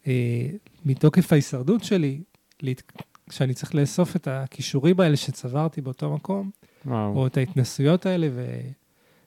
[0.08, 0.48] אה,
[0.86, 2.22] מתוקף ההישרדות שלי,
[2.62, 2.91] להת...
[3.30, 6.50] כשאני צריך לאסוף את הכישורים האלה שצברתי באותו מקום,
[6.86, 7.15] וואו.
[7.15, 8.28] או את ההתנסויות האלה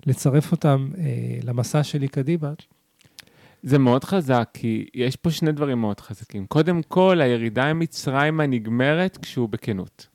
[0.06, 2.52] ולצרף אותם אה, למסע שלי קדימה.
[3.62, 6.46] זה מאוד חזק, כי יש פה שני דברים מאוד חזקים.
[6.46, 10.06] קודם כל, הירידה עם מצרימה נגמרת כשהוא בכנות.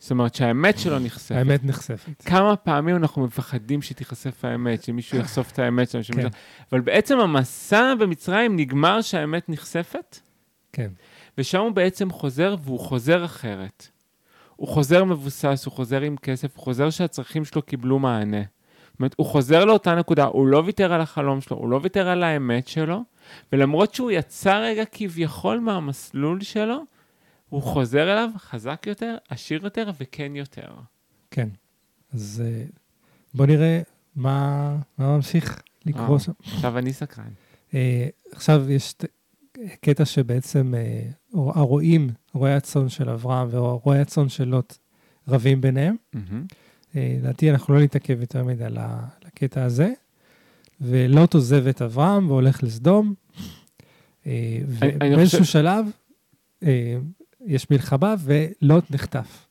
[0.00, 1.36] זאת אומרת שהאמת שלו נחשפת.
[1.36, 2.22] האמת נחשפת.
[2.24, 6.22] כמה פעמים אנחנו מפחדים שתיחשף האמת, שמישהו יחשוף את האמת שלנו.
[6.22, 6.28] כן.
[6.72, 10.18] אבל בעצם המסע במצרים נגמר שהאמת נחשפת,
[10.72, 10.90] כן,
[11.38, 13.88] ושם הוא בעצם חוזר, והוא חוזר אחרת.
[14.56, 18.42] הוא חוזר מבוסס, הוא חוזר עם כסף, הוא חוזר שהצרכים שלו קיבלו מענה.
[18.42, 22.08] זאת אומרת, הוא חוזר לאותה נקודה, הוא לא ויתר על החלום שלו, הוא לא ויתר
[22.08, 23.04] על האמת שלו,
[23.52, 26.84] ולמרות שהוא יצא רגע כביכול מהמסלול שלו,
[27.50, 30.68] הוא חוזר אליו חזק יותר, עשיר יותר וכן יותר.
[31.30, 31.48] כן.
[32.12, 32.64] אז אה,
[33.34, 33.80] בוא נראה
[34.16, 36.20] מה, מה ממשיך לקרוא וואו.
[36.20, 36.32] שם.
[36.44, 37.32] עכשיו אני סקרן.
[37.74, 38.94] אה, עכשיו יש
[39.80, 44.78] קטע שבעצם אה, הרועים, רועי הצאן של אברהם ורועי הצאן של לוט
[45.28, 45.96] רבים ביניהם.
[46.96, 48.78] אה, לדעתי אנחנו לא נתעכב יותר מדי על
[49.24, 49.92] הקטע הזה.
[50.80, 53.14] ולוט עוזב את אברהם והולך לסדום.
[54.26, 55.86] אה, ובאיזשהו שלב
[56.62, 56.98] אה,
[57.46, 59.46] יש מלחמה ולוט נחטף.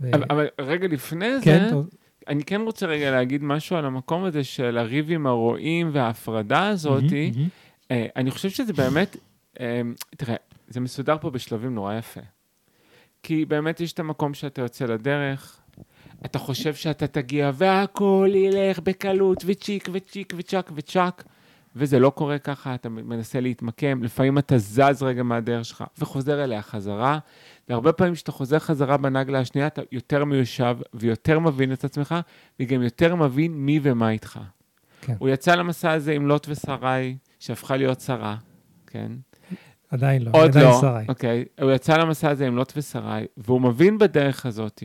[0.00, 1.88] ו- אבל, אבל רגע לפני זה, כן, טוב.
[2.28, 7.30] אני כן רוצה רגע להגיד משהו על המקום הזה של הריב עם הרועים וההפרדה הזאתי.
[7.30, 7.48] מהמם, מהמם.
[7.90, 9.16] אה, אני חושב שזה באמת,
[9.60, 9.80] אה,
[10.16, 10.36] תראה,
[10.68, 12.20] זה מסודר פה בשלבים נורא יפה.
[13.22, 15.60] כי באמת יש את המקום שאתה יוצא לדרך,
[16.24, 21.24] אתה חושב שאתה תגיע והכל ילך בקלות וצ'יק וצ'יק וצ'אק וצ'אק,
[21.78, 26.62] וזה לא קורה ככה, אתה מנסה להתמקם, לפעמים אתה זז רגע מהדרך שלך וחוזר אליה
[26.62, 27.18] חזרה,
[27.68, 32.14] והרבה פעמים כשאתה חוזר חזרה בנגלה השנייה, אתה יותר מיושב ויותר מבין את עצמך,
[32.60, 34.40] וגם יותר מבין מי ומה איתך.
[35.00, 35.14] כן.
[35.18, 38.36] הוא יצא למסע הזה עם לוט ושרי, שהפכה להיות שרה,
[38.86, 39.12] כן?
[39.90, 41.04] עדיין לא, עוד עדיין לא, שרי.
[41.08, 41.44] אוקיי.
[41.60, 44.82] הוא יצא למסע הזה עם לוט ושרי, והוא מבין בדרך הזאת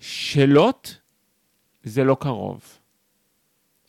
[0.00, 0.90] שלוט
[1.82, 2.78] זה לא קרוב.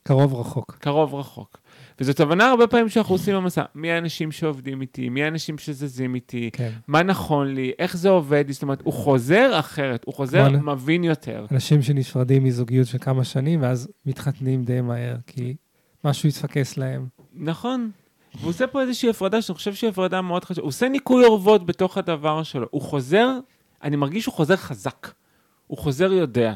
[0.07, 0.77] קרוב רחוק.
[0.79, 1.57] קרוב רחוק.
[1.99, 3.63] וזאת הבנה הרבה פעמים שאנחנו עושים במסע.
[3.75, 5.09] מי האנשים שעובדים איתי?
[5.09, 6.49] מי האנשים שזזים איתי?
[6.53, 6.71] כן.
[6.87, 7.71] מה נכון לי?
[7.79, 8.45] איך זה עובד?
[8.51, 11.45] זאת אומרת, הוא חוזר אחרת, הוא חוזר נ- מבין יותר.
[11.51, 15.55] אנשים שנפרדים מזוגיות של כמה שנים, ואז מתחתנים די מהר, כי
[16.03, 17.07] משהו התפקס להם.
[17.33, 17.91] נכון.
[18.39, 20.61] והוא עושה פה איזושהי הפרדה שאני חושב שהיא הפרדה מאוד חשובה.
[20.61, 22.67] הוא עושה ניקוי אורוות בתוך הדבר שלו.
[22.71, 23.29] הוא חוזר,
[23.83, 25.07] אני מרגיש שהוא חוזר חזק.
[25.67, 26.53] הוא חוזר יודע.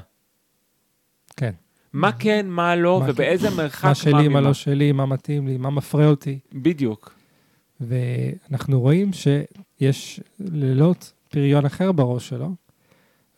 [1.38, 1.52] כן.
[1.94, 3.12] מה כן, מה לא, מה כן.
[3.12, 4.42] ובאיזה מרחק, מה שלי, מה ממה.
[4.42, 6.40] לא שלי, מה מתאים לי, מה מפרה אותי.
[6.54, 7.16] בדיוק.
[7.82, 12.52] ואנחנו רואים שיש לילות פריון אחר בראש שלו,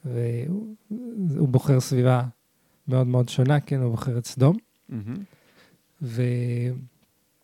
[0.05, 0.75] והוא
[1.37, 2.23] הוא בוחר סביבה
[2.87, 4.57] מאוד מאוד שונה, כן, הוא בוחר את סדום.
[6.01, 6.79] והיקום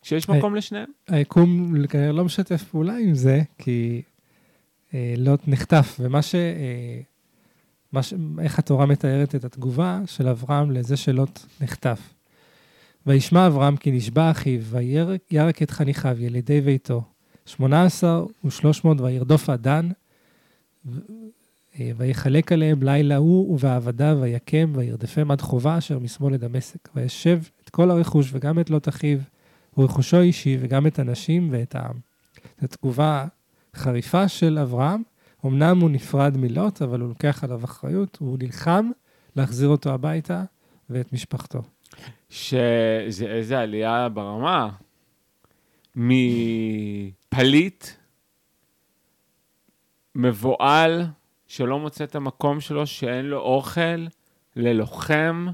[0.04, 0.90] שיש מקום לשניהם.
[1.88, 4.02] כנראה לא משתף פעולה עם זה, כי
[4.94, 6.36] אה, לוט נחטף, ומה ש...
[6.36, 7.02] אה,
[7.92, 8.14] מה ש...
[8.42, 12.00] איך התורה מתארת את התגובה של אברהם לזה שלוט נחטף.
[13.06, 17.04] וישמע אברהם כי נשבע אחיו, וירק ירק את חניכיו, ילידי ביתו.
[17.46, 19.90] שמונה עשר ושלוש מאות וירדוף עדן,
[21.80, 26.90] ויחלק עליהם לילה הוא ובעבדיו, ויקם, וירדפם עד חובה אשר משמאל לדמשק.
[26.96, 29.20] וישב את כל הרכוש וגם את לוט אחיו,
[29.78, 31.96] ורכושו אישי, וגם את הנשים ואת העם.
[32.62, 33.26] זו תגובה
[33.76, 35.04] חריפה של אברהם.
[35.46, 38.90] אמנם הוא נפרד מלוט, אבל הוא לוקח עליו אחריות, הוא נלחם
[39.36, 40.44] להחזיר אותו הביתה
[40.90, 41.62] ואת משפחתו.
[42.30, 44.70] שזה איזה עלייה ברמה.
[45.96, 47.86] מפליט,
[50.16, 51.06] מבוהל,
[51.48, 54.06] שלא מוצא את המקום שלו, שאין לו אוכל,
[54.56, 55.48] ללוחם.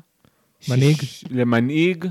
[0.69, 1.01] מנהיג.
[1.01, 2.05] ש- למנהיג,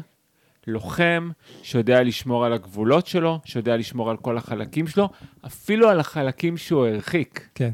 [0.67, 1.31] לוחם,
[1.63, 5.09] שיודע לשמור על הגבולות שלו, שיודע לשמור על כל החלקים שלו,
[5.47, 7.49] אפילו על החלקים שהוא הרחיק.
[7.55, 7.71] כן.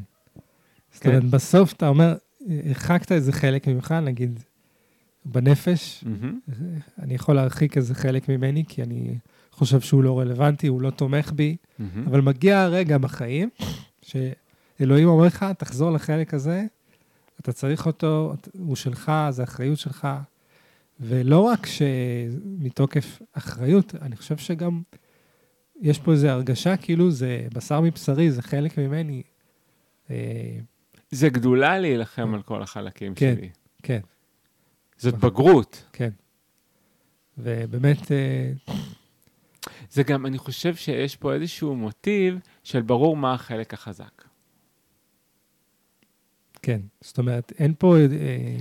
[0.93, 1.09] זאת כן.
[1.09, 2.15] אומרת, בסוף אתה אומר,
[2.67, 4.41] הרחקת איזה חלק ממך, נגיד,
[5.25, 6.05] בנפש.
[6.99, 9.19] אני יכול להרחיק איזה חלק ממני, כי אני
[9.51, 11.57] חושב שהוא לא רלוונטי, הוא לא תומך בי.
[12.07, 13.49] אבל מגיע הרגע בחיים,
[14.03, 16.65] שאלוהים אומר לך, תחזור לחלק הזה,
[17.41, 20.09] אתה צריך אותו, הוא שלך, זה אחריות שלך.
[21.01, 24.83] ולא רק שמתוקף אחריות, אני חושב שגם
[25.81, 29.23] יש פה איזו הרגשה כאילו זה בשר מבשרי, זה חלק ממני.
[30.11, 30.59] אה,
[31.11, 33.35] זה גדולה להילחם על כל החלקים כן.
[33.37, 33.51] שלי.
[33.83, 34.01] כן,
[34.97, 35.85] זאת בגרות.
[35.93, 36.11] כן.
[37.39, 38.53] ובאמת, אה,
[39.91, 44.28] זה גם, אני חושב שיש פה איזשהו מוטיב של ברור מה החלק החזק.
[46.69, 46.81] כן.
[47.01, 48.07] זאת אומרת, אין פה, אה,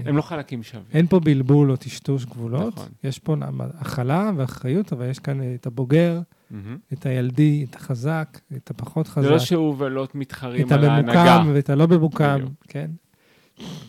[0.06, 0.84] הם לא חלקים שווים.
[0.94, 2.74] אין פה בלבול או טשטוש גבולות.
[2.74, 2.88] נכון.
[3.04, 3.36] יש פה
[3.80, 6.20] הכלה ואחריות, אבל יש כאן את הבוגר,
[6.52, 6.78] מהמם.
[6.94, 9.22] את הילדי, את החזק, את הפחות חזק.
[9.28, 11.34] זה לא שהוא ולוט מתחרים את על ההנהגה.
[11.36, 12.40] הממוקם ואת הלא ממוקם.
[12.68, 12.92] כן.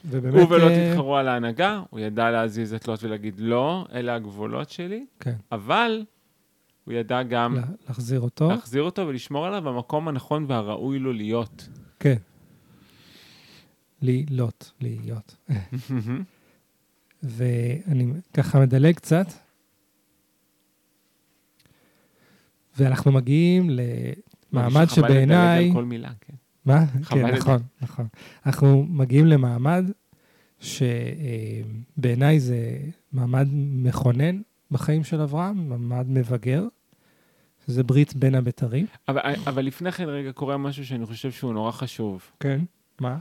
[0.05, 0.35] ובאמת...
[0.35, 4.71] הוא ולוט אה, התחרו על ההנהגה, הוא ידע להזיז את לוט ולהגיד, לא, אלה הגבולות
[4.71, 6.05] שלי, כן, אבל
[6.85, 8.49] הוא ידע גם לה- להחזיר אותו.
[8.49, 11.69] להחזיר אותו ולשמור עליו במקום הנכון והראוי לו להיות.
[12.01, 12.17] כן.
[14.03, 15.37] להיות, להיות.
[17.23, 19.27] ואני ככה מדלג קצת,
[22.77, 23.71] ואנחנו מגיעים
[24.53, 25.71] למעמד שבעיניי...
[25.73, 26.35] כל מילה, כן.
[26.65, 26.85] מה?
[27.03, 27.37] חבל כן.
[27.37, 28.07] נכון, נכון.
[28.47, 29.85] אנחנו מגיעים למעמד
[30.61, 32.79] שבעיניי זה
[33.13, 36.65] מעמד מכונן בחיים של אברהם, מעמד מבגר,
[37.67, 38.87] שזה ברית בין הבתרים.
[39.09, 42.31] אבל, אבל לפני כן רגע קורה משהו שאני חושב שהוא נורא חשוב.
[42.41, 42.61] כן.
[43.01, 43.19] מה?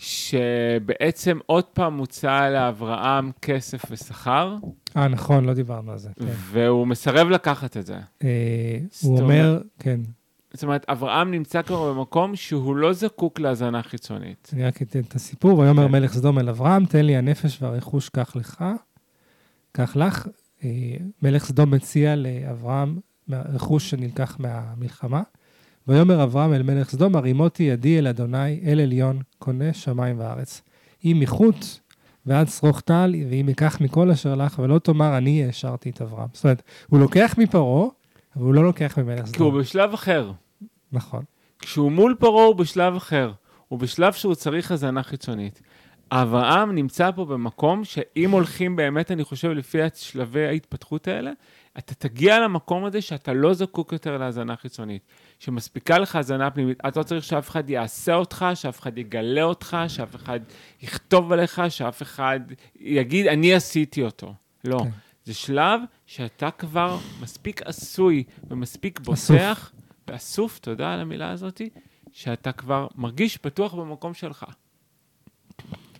[0.00, 4.56] שבעצם עוד פעם מוצע לאברהם כסף ושכר,
[4.96, 6.10] אה, נכון, לא דיברנו על זה.
[6.18, 6.24] כן.
[6.28, 7.98] והוא מסרב לקחת את זה.
[8.24, 10.00] אה, הוא אומר, כן,
[10.52, 14.50] זאת אומרת, אברהם נמצא כבר במקום שהוא לא זקוק להזנה חיצונית.
[14.52, 15.92] אני רק אתן את הסיפור, ויאמר כן.
[15.92, 18.64] מלך סדום אל אברהם, תן לי הנפש והרכוש קח לך,
[19.72, 20.26] קח לך.
[20.64, 25.22] אה, מלך סדום מציע לאברהם רכוש שנלקח מהמלחמה.
[25.88, 30.62] ויאמר אברהם אל מלך סדום, הרימותי ידי אל אדוני, אל עליון, קונה שמיים וארץ.
[31.04, 31.64] אם מחוט
[32.26, 36.28] ועד שרוך טל, ואם ייקח מכל אשר לך, ולא תאמר אני העשרתי את אברהם.
[36.32, 37.88] זאת אומרת, הוא לוקח מפרעה,
[38.36, 39.60] אבל הוא לא לוקח ממלך כי הוא סדום.
[39.60, 40.32] בשלב אחר.
[40.92, 41.24] נכון.
[41.58, 43.32] כשהוא מול פרעה הוא בשלב אחר.
[43.68, 45.62] הוא בשלב שהוא צריך הזנה חיצונית.
[46.10, 51.30] אברהם נמצא פה במקום שאם הולכים באמת, אני חושב, לפי שלבי ההתפתחות האלה,
[51.80, 55.02] אתה תגיע למקום הזה שאתה לא זקוק יותר להזנה חיצונית.
[55.38, 56.78] שמספיקה לך הזנה פנימית.
[56.88, 60.40] אתה לא צריך שאף אחד יעשה אותך, שאף אחד יגלה אותך, שאף אחד
[60.82, 62.40] יכתוב עליך, שאף אחד
[62.80, 64.34] יגיד, אני עשיתי אותו.
[64.64, 64.78] לא.
[64.78, 64.90] כן.
[65.24, 69.00] זה שלב שאתה כבר מספיק עשוי ומספיק.
[69.00, 69.72] בוטח
[70.08, 71.60] ואסוף, תודה על המילה הזאת,
[72.12, 74.44] שאתה כבר מרגיש בטוח במקום שלך.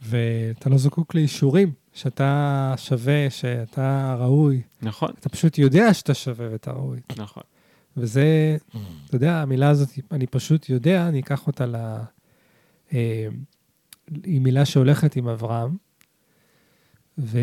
[0.03, 4.63] ואתה לא זקוק לאישורים שאתה שווה, שאתה ראוי.
[4.83, 7.01] נכון, אתה פשוט יודע שאתה שווה ואתה ראוי.
[7.17, 7.43] נכון.
[7.97, 8.57] וזה,
[9.07, 11.77] אתה יודע, המילה הזאת, אני פשוט יודע, אני אקח אותה ל...
[12.93, 13.29] אה,
[14.25, 15.77] היא מילה שהולכת עם אברהם.
[17.19, 17.39] ו...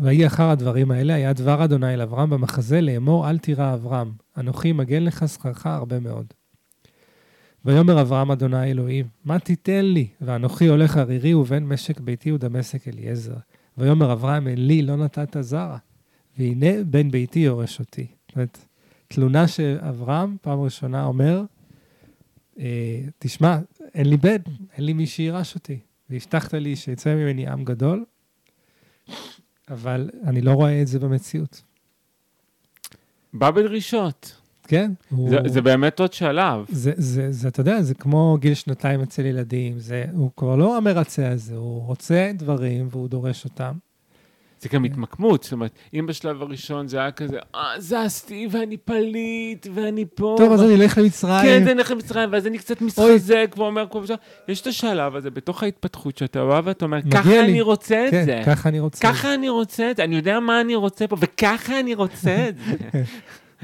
[0.00, 4.72] ויהי אחר הדברים האלה, היה דבר אדוני אל אברהם במחזה לאמור, אל תירא אברהם, אנוכי
[4.72, 6.26] מגן לך שכרך הרבה מאוד.
[7.64, 10.08] ויאמר אברהם אדוני אלוהים, מה תיתן לי?
[10.20, 13.36] ואנוכי הולך ערירי ובן משק ביתי ודמשק אליעזר.
[13.78, 15.76] ויאמר אברהם, אין לי לא נתת זרע,
[16.38, 18.06] והנה בן ביתי יורש אותי.
[18.28, 18.58] זאת אומרת,
[19.08, 21.42] תלונה שאברהם, פעם ראשונה, אומר,
[22.58, 23.58] אה, תשמע,
[23.94, 24.36] אין לי בן,
[24.76, 25.78] אין לי מי שירש אותי.
[26.10, 28.04] והבטחת לי שיצא ממני עם גדול,
[29.70, 31.62] אבל אני לא רואה את זה במציאות.
[33.32, 34.43] בא בדרישות.
[34.68, 34.92] כן?
[35.10, 35.30] הוא...
[35.30, 36.64] זה, זה באמת עוד שלב.
[36.68, 40.76] זה, זה, זה, אתה יודע, זה כמו גיל שנתיים אצל ילדים, זה, הוא כבר לא
[40.76, 43.72] המרצה הזה, הוא רוצה דברים והוא דורש אותם.
[44.64, 49.66] זה גם התמקמות, זאת אומרת, אם בשלב הראשון זה היה כזה, אה, זזתי ואני פליט
[49.74, 50.34] ואני פה.
[50.38, 51.42] טוב, אז אני אלך למצרים.
[51.42, 54.16] כן, זה נלך למצרים, ואז אני קצת מתחזק ואומר, כל פעם,
[54.48, 58.10] יש את השלב הזה בתוך ההתפתחות שאתה בא ואתה אומר, ככה לי." אני רוצה את
[58.10, 58.42] כן, זה.
[58.46, 59.08] ככה אני רוצה.
[59.08, 62.54] ככה אני רוצה את זה, אני יודע מה אני רוצה פה, וככה אני רוצה את
[62.58, 62.74] זה.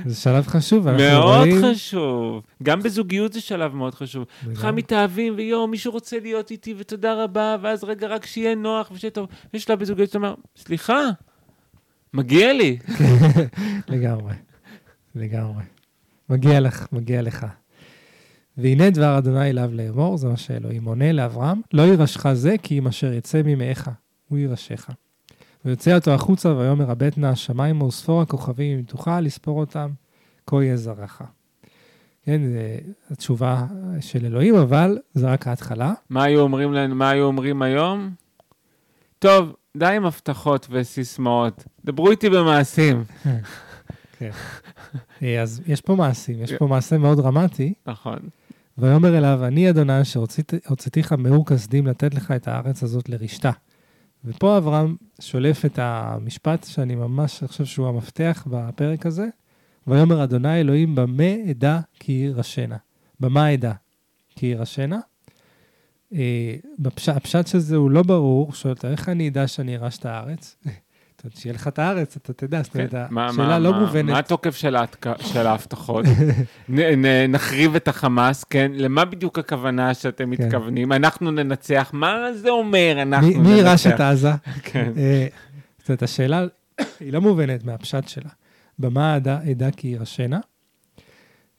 [0.07, 0.89] זה שלב חשוב.
[0.89, 2.43] אנחנו מאוד רואים- חשוב.
[2.63, 4.25] גם בזוגיות זה שלב מאוד חשוב.
[4.47, 4.73] לגמרי.
[4.73, 9.29] מתאהבים, ויואו, מישהו רוצה להיות איתי, ותודה רבה, ואז רגע, רק שיהיה נוח ושיהיה טוב.
[9.55, 11.01] יש שלב בזוגיות שאתה אומר, סליחה,
[12.15, 12.79] מגיע לי.
[13.89, 14.35] לגמרי,
[15.15, 15.63] לגמרי.
[16.29, 17.47] מגיע לך, מגיע לך.
[18.57, 22.87] והנה דבר אדוני אליו לאמור, זה מה שאלוהים עונה לאברהם, לא יירשך זה כי אם
[22.87, 23.91] אשר יצא ממאיך,
[24.29, 24.87] הוא יירשך.
[25.65, 29.91] ויוצא אותו החוצה ויאמר הבט נא השמיים וספור הכוכבים אם תוכל לספור אותם,
[30.47, 31.23] כה יהיה זרעך.
[32.25, 32.79] כן, זה
[33.11, 33.67] התשובה
[34.01, 35.93] של אלוהים, אבל זה רק ההתחלה.
[36.11, 38.11] מה היו אומרים לנו, מה היו אומרים היום?
[39.19, 43.05] טוב, די עם הבטחות וסיסמאות, דברו איתי במעשים.
[44.23, 44.31] אה,
[45.43, 47.75] אז יש פה מעשים, יש פה מעשה מאוד דרמטי.
[47.87, 48.19] נכון.
[48.79, 53.51] ויאמר אליו, אני אדוני אשר הוצאת- הוצאתיך מאור כסדים לתת לך את הארץ הזאת לרשתה.
[54.25, 59.29] ופה אברהם שולף את המשפט שאני ממש חושב שהוא המפתח בפרק הזה.
[59.87, 62.77] ויאמר אדוני אלוהים במה אדע כי יירשנה.
[63.21, 63.73] במה אדע
[64.29, 65.01] כי יירשנה.
[66.15, 66.57] אה,
[67.09, 70.57] הפשט של זה הוא לא ברור, שואל אותה, איך אני אדע שאני ארש את הארץ?
[71.25, 73.05] אומרת, שיהיה לך את הארץ, אתה תדע, זאת אומרת, כן.
[73.11, 74.11] מה- השאלה לא מובנת.
[74.11, 76.05] מה התוקף של ההבטחות?
[77.29, 78.73] נחריב את החמאס, כן?
[78.75, 80.45] למה בדיוק הכוונה שאתם כן.
[80.45, 80.93] מתכוונים?
[80.93, 83.41] אנחנו ננצח, מה זה אומר אנחנו ננצח?
[83.41, 84.31] מי יירש את עזה?
[84.73, 84.93] כן.
[84.97, 85.27] אה,
[85.79, 86.45] זאת אומרת, השאלה
[87.01, 88.31] היא לא מובנת מהפשט שלה.
[88.79, 90.41] במה אדע כי יירשנה?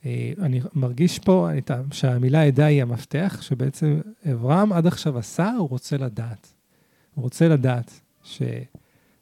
[0.06, 1.50] אה, אני מרגיש פה
[1.92, 6.54] שהמילה אדע היא המפתח, שבעצם אברהם עד עכשיו עשה, הוא רוצה לדעת.
[7.16, 8.00] הוא רוצה לדעת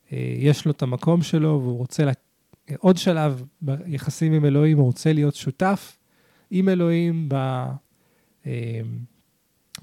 [0.09, 2.11] שיש לו את המקום שלו, והוא רוצה לה...
[2.77, 5.97] עוד שלב ביחסים עם אלוהים, הוא רוצה להיות שותף
[6.51, 7.35] עם אלוהים ב...
[8.45, 8.81] אה,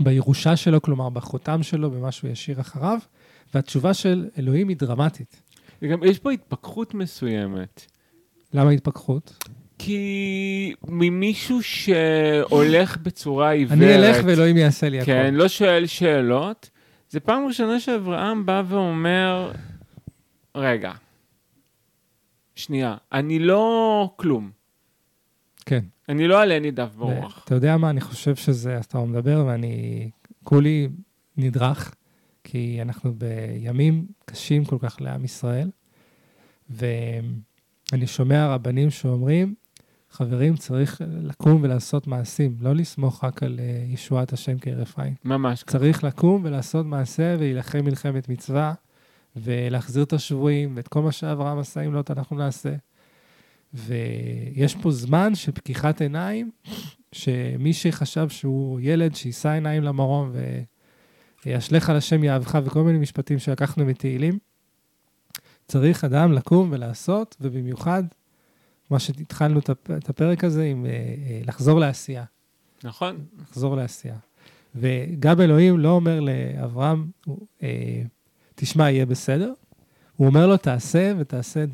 [0.01, 2.99] בירושה שלו, כלומר בחותם שלו, במה שהוא ישאיר אחריו,
[3.55, 5.43] והתשובה של אלוהים היא דרמטית.
[5.83, 7.87] וגם יש פה התפכחות מסוימת.
[8.55, 9.45] למה התפכחות?
[9.79, 15.37] כי ממישהו שהולך בצורה עיוורת, אני אלך ואלוהים יעשה לי כן, הכל.
[15.37, 16.71] לא שואל שאלות,
[17.11, 19.53] זה פעם ראשונה שאברהם בא ואומר,
[20.57, 20.93] רגע,
[22.55, 24.51] שנייה, אני לא כלום.
[25.67, 25.85] כן.
[26.09, 27.43] אני לא עלה נידף ברוח.
[27.45, 30.11] אתה יודע מה, אני חושב שזה, אתה מדבר ואני
[30.45, 30.89] כולי
[31.37, 31.95] נדרך,
[32.45, 35.71] כי אנחנו בימים קשים כל כך לעם ישראל,
[36.71, 39.55] ואני שומע רבנים שאומרים,
[40.11, 45.15] חברים, צריך לקום ולעשות מעשים, לא לסמוך רק על אה, ישועת השם כהרף עין.
[45.25, 45.65] ממש.
[45.67, 48.75] צריך לקום ולעשות מעשה ולהילחם מלחמת מצווה,
[49.37, 52.75] ולהחזיר את השבויים, ואת כל מה שאברהם עשה, אם לא, אנחנו נעשה.
[53.75, 56.51] ויש פה זמן של פקיחת עיניים,
[57.13, 60.33] שמי שחשב שהוא ילד, שיישא עיניים למרום
[61.47, 64.39] וישלך על השם יאהבך, וכל מיני משפטים שלקחנו מתהילים,
[65.69, 68.03] צריך אדם לקום ולעשות, ובמיוחד,
[68.91, 72.25] מה שהתחלנו את הפ- את הפרק הזה, עם אה, אה, לחזור לעשייה.
[72.85, 73.25] נכון?
[73.41, 74.17] לחזור לעשייה.
[74.75, 77.07] וגם אלוהים לא אומר לאברהם,
[77.63, 78.03] אה,
[78.57, 79.53] תשמע, יהיה בסדר.
[80.17, 81.65] הוא אומר לו, תעשה ותעשה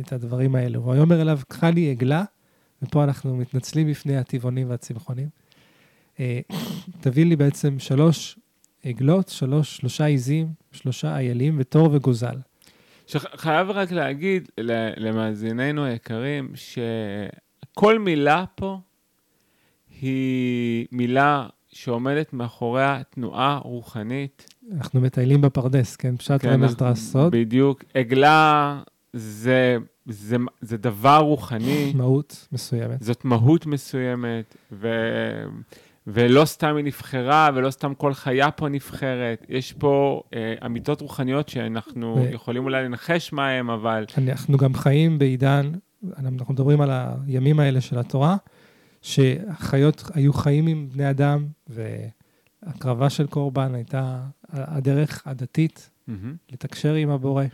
[0.00, 0.80] את הדברים האלו.
[0.80, 2.24] הוא אומר אליו, קח לי עגלה,
[2.82, 5.28] ופה אנחנו מתנצלים בפני הטבעונים והצמחונים.
[6.20, 6.40] אה,
[7.00, 8.38] תביא לי בעצם שלוש
[8.84, 12.36] עגלות, שלוש, שלושה עיזים, שלושה איילים ותור וגוזל.
[13.06, 14.48] שחייב רק להגיד
[14.96, 18.80] למאזיננו היקרים, שכל מילה פה
[20.00, 26.16] היא מילה שעומדת מאחוריה תנועה רוחנית אנחנו מטיילים בפרדס, כן?
[26.16, 27.84] פשט כן, רמז דרש סוד, בדיוק.
[27.94, 28.80] עגלה
[29.12, 29.76] זה,
[30.06, 33.02] זה, זה דבר רוחני, מהות מסוימת.
[33.02, 34.88] זאת מהות מסוימת, ו,
[36.06, 39.46] ולא סתם היא נבחרה, ולא סתם כל חיה פה נבחרת.
[39.48, 44.74] יש פה אה, אמיתות רוחניות שאנחנו ו- יכולים אולי לנחש מה הם, אבל אנחנו גם
[44.74, 45.72] חיים בעידן,
[46.18, 46.90] אנחנו מדברים על
[47.26, 48.36] הימים האלה של התורה,
[49.02, 51.46] שהחיות היו חיים עם בני אדם,
[52.66, 57.44] והקרבה של קורבן הייתה הדרך הדתית מהמם, לתקשר עם הבורא.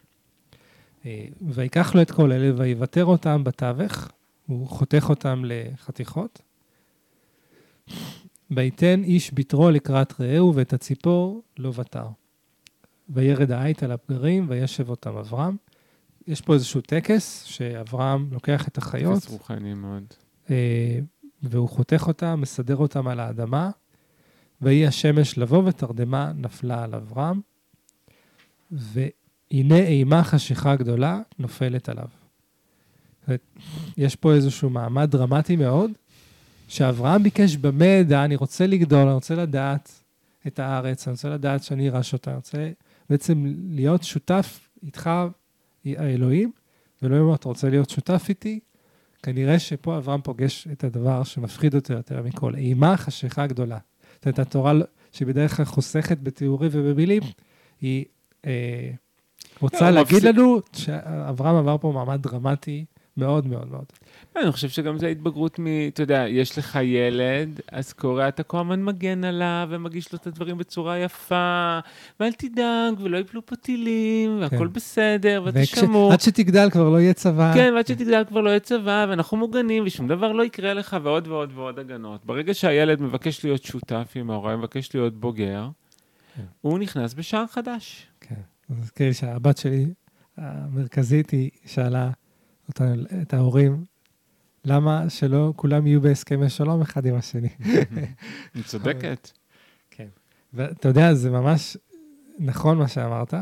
[1.07, 4.09] אה, ויקח לו את כל אלה ויוותר אותם בתווך,
[4.47, 6.43] הוא חותך אותם לחתיכות.
[8.51, 12.07] ויתן איש בתרו לקראת רעהו ואת הציפור לא ותר.
[13.09, 15.57] וירד העית על הפגרים וישב אותם אברהם.
[16.27, 20.05] יש פה איזשהו טקס שאברהם לוקח את החיות טקס רוחני מאוד.
[20.51, 20.99] אה,
[21.43, 23.71] והוא חותך אותם, מסדר אותם על האדמה,
[24.63, 27.41] ויהי השמש לבוא ותרדמה נפלה על אברהם,
[28.71, 32.09] והנה אימה חשיכה גדולה נופלת עליו.
[33.97, 35.91] יש פה איזשהו מעמד דרמטי מאוד,
[36.69, 40.03] שאברהם ביקש במה אדע, אני רוצה לגדול, אני רוצה לדעת
[40.47, 42.71] את הארץ, אני רוצה לדעת שאני ארש אותה, אני רוצה
[43.11, 45.11] בעצם להיות שותף איתך,
[45.85, 46.53] האלוהים,
[47.03, 48.61] ואלוהים אומר, אתה רוצה להיות שותף איתי?
[49.23, 53.79] כנראה שפה אברהם פוגש את הדבר שמפחיד אותו יותר מכל, אימה חשיכה גדולה.
[54.23, 54.73] זאת אומרת, התורה
[55.13, 57.23] שבדרך כלל חוסכת בתיאורים ובמילים,
[57.81, 58.05] היא
[58.47, 58.91] אה,
[59.61, 62.85] רוצה לא, להגיד לנו שאברהם עבר פה מעמד דרמטי
[63.17, 63.85] מאוד מאוד מאוד.
[64.37, 65.67] אני חושב שגם זה התבגרות מ...
[65.89, 70.27] אתה יודע, יש לך ילד, אז קורא, אתה כל הזמן מגן עליו, ומגיש לו את
[70.27, 71.79] הדברים בצורה יפה,
[72.21, 74.73] ואל תדאג, ולא יפלו פה טילים, והכל כן.
[74.73, 76.13] בסדר, ואתה וכש- שמור.
[76.13, 77.55] עד שתגדל כבר לא יהיה צבא.
[77.55, 81.29] כן, ועד שתגדל כבר לא יהיה צבא, ואנחנו מוגנים, ושום דבר לא יקרה לך, ועוד
[81.29, 82.25] ועוד ועוד הגנות.
[82.27, 85.69] ברגע שהילד מבקש להיות שותף עם ההורה, מבקש להיות בוגר,
[86.37, 86.43] כן.
[86.61, 88.07] הוא נכנס בשער חדש.
[88.21, 88.35] כן.
[88.71, 89.87] אז כאילו שהבת שלי
[90.37, 92.11] המרכזית, היא שאלה
[93.23, 93.85] את ההורים,
[94.65, 97.49] למה שלא כולם יהיו בהסכמי שלום אחד עם השני?
[98.55, 99.31] היא צודקת.
[100.55, 101.77] ואתה יודע, זה ממש
[102.39, 103.35] נכון מה שאמרת,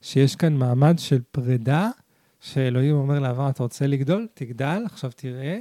[0.00, 1.90] שיש כאן מעמד של פרידה,
[2.40, 4.28] שאלוהים אומר לאברהם, אתה רוצה לגדול?
[4.34, 5.58] תגדל, עכשיו תראה אה,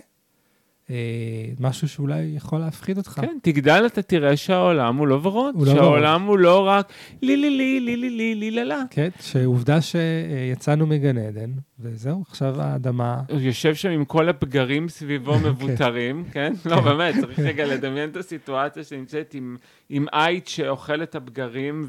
[1.59, 3.09] משהו שאולי יכול להפחיד אותך.
[3.09, 5.55] כן, תגדל, אתה תראה שהעולם הוא לא ורוד.
[5.55, 8.83] הוא לא שהעולם הוא לא רק לי לי לי לי לי לי לי לה לה.
[8.89, 13.21] כן, שעובדה שיצאנו מגן עדן, וזהו, עכשיו האדמה...
[13.29, 16.53] הוא יושב שם עם כל הפגרים סביבו מבוטרים, כן?
[16.65, 19.57] לא, באמת, צריך רגע לדמיין את הסיטואציה שנמצאת עם,
[19.89, 21.87] עם עית שאוכל את הפגרים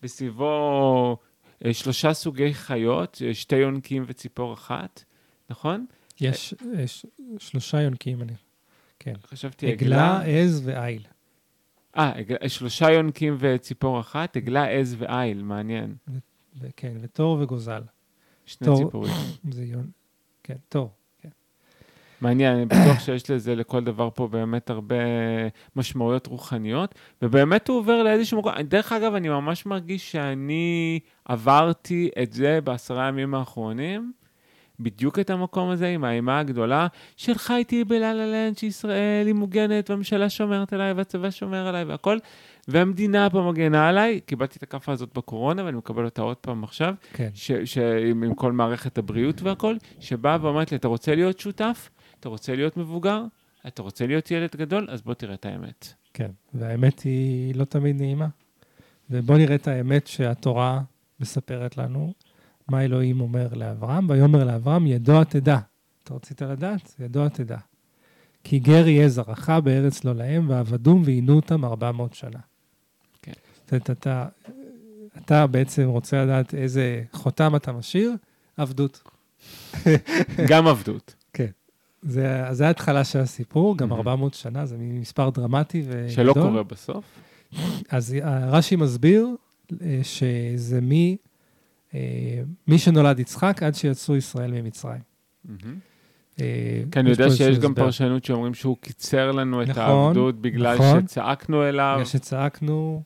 [0.00, 1.16] ובסביבו
[1.64, 5.04] אה, שלושה סוגי חיות, אה, שתי יונקים וציפור אחת,
[5.50, 5.86] נכון?
[6.20, 7.06] יש, יש
[7.38, 8.32] שלושה יונקים, אני...
[8.98, 9.14] כן.
[9.26, 10.22] חשבתי עגלה.
[10.22, 11.02] עז ועיל.
[11.96, 12.12] אה,
[12.48, 15.94] שלושה יונקים וציפור אחת, עגלה, עז ועיל, מעניין.
[16.76, 17.82] כן, ותור וגוזל.
[18.46, 18.84] שני טוב.
[18.84, 19.12] ציפורים.
[19.54, 19.90] זה יון...
[20.42, 20.90] כן, תור.
[22.20, 24.94] מעניין, אני בטוח שיש לזה לכל דבר פה באמת הרבה
[25.76, 28.52] משמעויות רוחניות, ובאמת הוא עובר לאיזשהו מקום.
[28.62, 34.12] דרך אגב, אני ממש מרגיש שאני עברתי את זה בעשרה ימים האחרונים,
[34.80, 40.30] בדיוק את המקום הזה עם האימה הגדולה של חייתי בלה-לה לנד שישראל היא מוגנת והממשלה
[40.30, 42.18] שומרת עליי והצבא שומר עליי והכל,
[42.68, 44.20] והמדינה פה מגנה עליי.
[44.20, 46.94] קיבלתי את הכאפה הזאת בקורונה ואני מקבל אותה עוד פעם עכשיו.
[47.12, 47.28] כן.
[47.34, 51.90] ש, ש, עם, עם כל מערכת הבריאות והכל, שבאה ואומרת לי, אתה רוצה להיות שותף?
[52.20, 53.24] אתה רוצה להיות מבוגר?
[53.66, 54.86] אתה רוצה להיות ילד גדול?
[54.90, 55.92] אז בוא תראה את האמת.
[56.14, 58.26] כן, והאמת היא לא תמיד נעימה.
[59.10, 60.80] ובואו נראה את האמת שהתורה
[61.20, 62.12] מספרת לנו,
[62.70, 65.58] מה אלוהים אומר לאברהם, ויאמר לאברהם, ידוע תדע.
[66.04, 66.94] אתה רצית לדעת?
[66.98, 67.58] ידוע תדע.
[68.44, 72.38] כי גר יהיה זרעך בארץ לא להם, ועבדום ועינו אותם ארבע מאות שנה.
[73.22, 73.32] כן.
[73.64, 74.26] זאת אומרת, אתה,
[75.16, 78.12] אתה בעצם רוצה לדעת איזה חותם אתה משאיר?
[78.56, 79.02] עבדות.
[80.50, 81.14] גם עבדות.
[82.02, 84.00] זה, אז זה ההתחלה של הסיפור, גם מהמם.
[84.00, 86.08] 400 שנה, זה מספר דרמטי וגדול.
[86.08, 87.04] שלא קורה בסוף.
[87.88, 89.28] אז אה, רש"י מסביר
[89.82, 91.29] אה, שזה מי, אה,
[92.66, 95.00] מי שנולד יצחק עד שיצאו ישראל ממצרים.
[96.40, 97.74] אה, כי אני יודע שיש גם.
[97.74, 101.00] פרשנות שאומרים שהוא קיצר לנו את נכון, העבדות בגלל נכון.
[101.00, 101.92] שצעקנו אליו.
[101.94, 103.02] בגלל שצעקנו,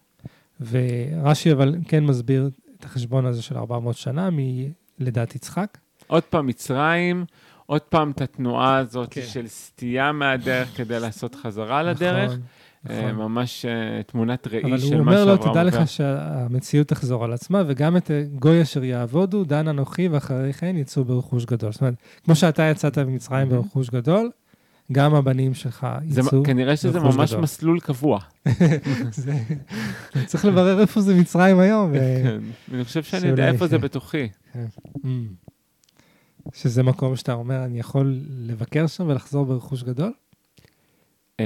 [0.70, 5.79] ורש"י אבל כן מסביר את החשבון הזה של 400 שנה מלידת יצחק.
[6.06, 7.25] עוד פעם מצרים,
[7.67, 9.23] עוד פעם את התנועה הזאת כן.
[9.23, 12.33] של סטייה מהדרך כדי לעשות חזרה לדרך.
[12.85, 13.13] נכון, אה.
[13.13, 15.81] ממש אה, תמונת ראי אבל של הוא מה אומר לו, שאברהם תדע עובר.
[15.83, 20.77] לך שהמציאות תחזור על עצמה, וגם את אה, גוי אשר יעבודו, דן אנוכי, ואחרי כן
[20.77, 21.73] יצאו ברכוש גדול.
[21.73, 23.63] זאת אומרת, כמו שאתה יצאת ממצרים מהמם.
[23.63, 24.31] ברכוש גדול,
[24.93, 26.43] גם הבנים שלך זה, יצאו.
[26.43, 27.43] כנראה שזה ממש גדול.
[27.43, 28.19] מסלול קבוע.
[29.13, 29.33] זה-
[30.27, 31.93] צריך לברר איפה זה מצרים היום.
[31.99, 32.39] כן.
[32.75, 34.29] אני חושב שאני יודע איפה זה בתוכי.
[34.97, 35.07] Mm.
[36.53, 40.13] שזה מקום שאתה אומר, אני יכול לבקר שם ולחזור ברכוש גדול?
[41.41, 41.45] אמ,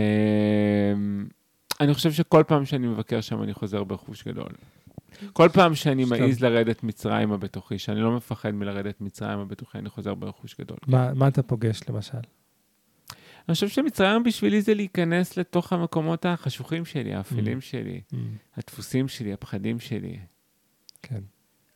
[1.80, 4.48] אני חושב שכל פעם שאני מבקר שם אני חוזר ברכוש גדול.
[5.32, 6.04] כל פעם שאני.
[6.04, 10.78] מעז לרדת מצרימה בתוכי, שאני לא מפחד מלרדת מצרימה בתוכי, אני חוזר ברכוש גדול.
[10.86, 12.18] מה מה אתה פוגש למשל?
[13.48, 17.60] אני חושב שמצרים בשבילי זה להיכנס לתוך המקומות החשוכים שלי, האפלים Mm.
[17.60, 18.16] שלי, Mm.
[18.56, 20.18] הדפוסים שלי, הפחדים שלי,
[21.02, 21.20] כן.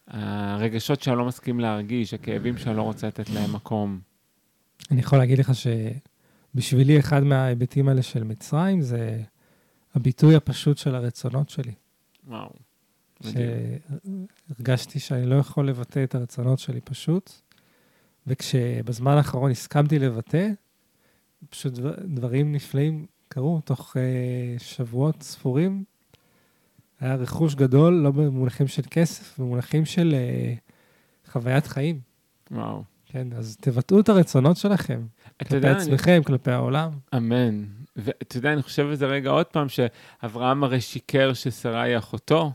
[0.08, 4.00] הרגשות שאני לא מסכים להרגיש, הכאבים שאני לא רוצה לתת להם מקום.
[4.90, 5.50] אני יכול להגיד לך
[6.54, 9.22] שבשבילי אחד מההיבטים האלה של מצרים זה
[9.94, 11.72] הביטוי הפשוט של הרצונות שלי.
[12.26, 12.50] וואו.
[13.22, 17.32] שהרגשתי שאני לא יכול לבטא את הרצונות שלי פשוט,
[18.26, 20.48] וכשבזמן האחרון הסכמתי לבטא,
[21.50, 25.84] פשוט דבר- דברים נפלאים קרו תוך uh, שבועות ספורים.
[27.00, 32.00] היה רכוש גדול, לא במונחים של כסף, במונחים של uh, חוויית חיים.
[32.50, 32.84] וואו.
[33.06, 35.02] כן, אז תבטאו את הרצונות שלכם,
[35.40, 36.90] כלפי יודע, אני- עצמכם, כלפי העולם.
[37.16, 37.64] אמן.
[37.96, 42.52] ואתה יודע, אני חושב על זה רגע עוד פעם, שאברהם הרי שיקר ששרה היא אחותו,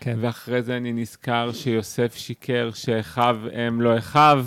[0.00, 4.46] כן, ואחרי זה אני נזכר שיוסף שיקר שאחיו הם לא אחיו.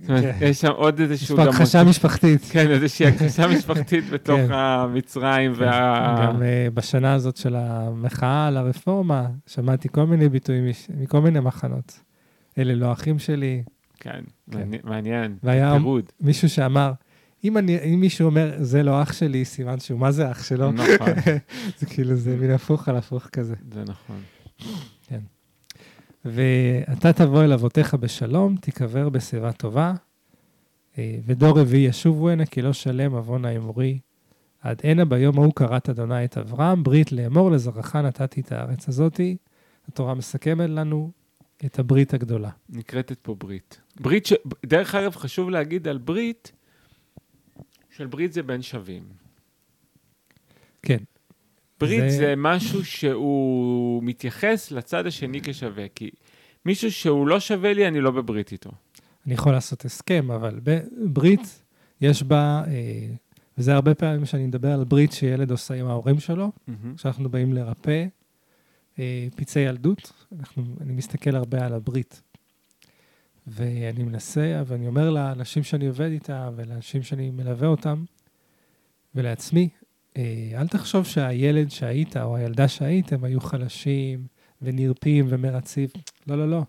[0.00, 0.46] זאת אומרת, כן.
[0.46, 2.40] יש שם עוד יש איזשהו פה הכחשה משפחתית.
[2.50, 4.52] כן, איזושהי הכחשה משפחתית בתוך כן.
[4.52, 6.24] המצרים וה...
[6.26, 6.44] גם uh,
[6.74, 12.00] בשנה הזאת של המחאה על הרפורמה, שמעתי כל מיני ביטויים מכל מיני מחנות.
[12.58, 13.62] אלה לא אחים שלי.
[14.02, 14.68] כן, כן.
[14.84, 15.36] מעניין-.
[15.42, 16.04] והיה- פירוד.
[16.20, 16.92] מישהו שאמר,
[17.44, 20.72] אם, אני, אם מישהו אומר, זה לא אח שלי, סימן שהוא, מה זה אח שלו?
[20.72, 21.08] נכון,
[21.78, 23.54] זה כאילו, זה מין הפוך על הפוך כזה.
[23.74, 24.20] זה נכון.
[26.24, 29.92] ואתה תבוא אל אבותיך בשלום, תיקבר בשיבה טובה,
[30.98, 33.98] אה, ודור רביעי ישובו הנה, כי לא שלם עוון האמורי.
[34.62, 39.36] עד הנה ביום ההוא כרת אדוני את אברהם, ברית לאמור לזרעך נתתי את הארץ הזאתי.
[39.88, 41.10] התורה מסכמת לנו
[41.66, 42.50] את הברית הגדולה.
[42.68, 43.80] נקראת פה ברית.
[44.00, 44.32] ברית ש...
[44.66, 46.52] דרך אגב, חשוב להגיד על ברית,
[47.96, 49.02] של ברית זה בין שווים.
[50.82, 50.98] כן.
[51.80, 52.34] ברית זה- זה...
[52.36, 56.10] משהו שהוא מתייחס לצד השני כשווה, כי
[56.66, 58.70] מישהו שהוא לא שווה לי, אני לא בברית איתו.
[59.26, 60.60] אני יכול לעשות הסכם, אבל
[61.06, 61.62] ברית,
[62.00, 63.06] יש בה, אה,
[63.58, 66.52] וזה הרבה פעמים שאני מדבר על ברית שילד עושה עם ההורים שלו.
[66.96, 68.04] כשאנחנו באים לרפא
[68.98, 72.22] אה, פצעי ילדות, אנחנו, אני מסתכל הרבה על הברית.
[73.46, 78.04] ואני מנסה, ואני אומר לאנשים שאני עובד איתם, ולאנשים שאני מלווה אותם,
[79.14, 79.68] ולעצמי,
[80.16, 84.26] אה, אל תחשוב שהילד שהיית, או הילדה שהייתם, היו חלשים,
[84.62, 85.88] ונרפים ומרצים.
[86.26, 86.62] לא, לא, לא.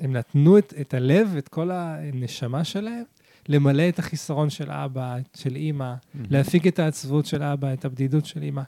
[0.00, 3.04] הם נתנו את, את הלב, את כל הנשמה שלהם,
[3.48, 6.26] למלא את החיסרון של אבא, של אימא, מהמם.
[6.30, 8.62] להפיק את העצבות של אבא, את הבדידות של אמא.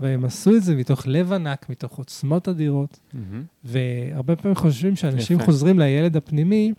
[0.00, 3.44] והם עשו את זה מתוך לב ענק, מתוך עוצמות אדירות, מהמם.
[3.64, 5.46] והרבה פעמים חושבים שאנשים יפה.
[5.46, 6.72] חוזרים לילד הפנימי,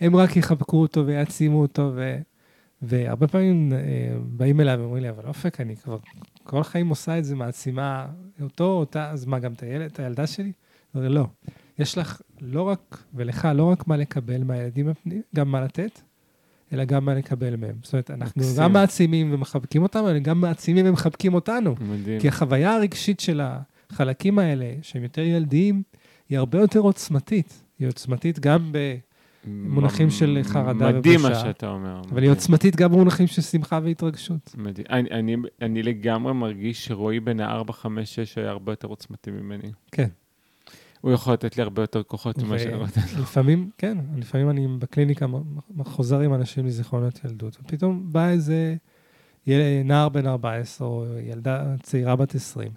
[0.00, 2.18] הם רק יחבקו אותו ויעצימו אותו, ו...
[2.82, 3.78] והרבה פעמים אה,
[4.22, 5.98] באים אליי ואומרים לי, אבל אופק, אני כבר
[6.42, 8.06] כל החיים עושה את זה, מעצימה
[8.40, 10.52] אותו, אותה, אז מה, גם את הילד, את הילדה שלי?
[10.94, 11.26] לא.
[11.78, 16.00] יש לך לא רק, ולך לא רק מה לקבל מהילדים הפנימיים, גם מה לתת,
[16.72, 17.74] אלא גם מה לקבל מהם.
[17.82, 18.62] זאת אומרת, אנחנו מקסים.
[18.62, 21.74] גם מעצימים ומחבקים אותם, אבל גם מעצימים ומחבקים אותנו.
[21.80, 22.20] מדהים.
[22.20, 23.40] כי החוויה הרגשית של
[23.90, 25.82] החלקים האלה, שהם יותר ילדיים,
[26.28, 27.62] היא הרבה יותר עוצמתית.
[27.78, 28.96] היא עוצמתית גם ב...
[29.48, 31.40] מונחים של חרדה מדהים מה ובושה.
[31.40, 31.94] שאתה אומר.
[31.94, 32.30] אבל היא מדהים.
[32.30, 34.54] עוצמתית גם במונחים של שמחה והתרגשות.
[34.58, 34.86] מדהים.
[34.90, 39.72] אני, אני, אני לגמרי מרגיש שרועי בן ה-4, 5, 6 היה הרבה יותר עוצמתי ממני.
[39.92, 40.08] כן.
[41.06, 43.00] הוא יכול לתת לי הרבה יותר כוחות ממה שאני רוצה.
[43.20, 45.26] לפעמים, כן, לפעמים אני בקליניקה
[45.84, 48.76] חוזר עם אנשים מזיכרונות ילדות, ופתאום בא איזה
[49.84, 52.72] נער בן 14 או ילדה צעירה בת 20,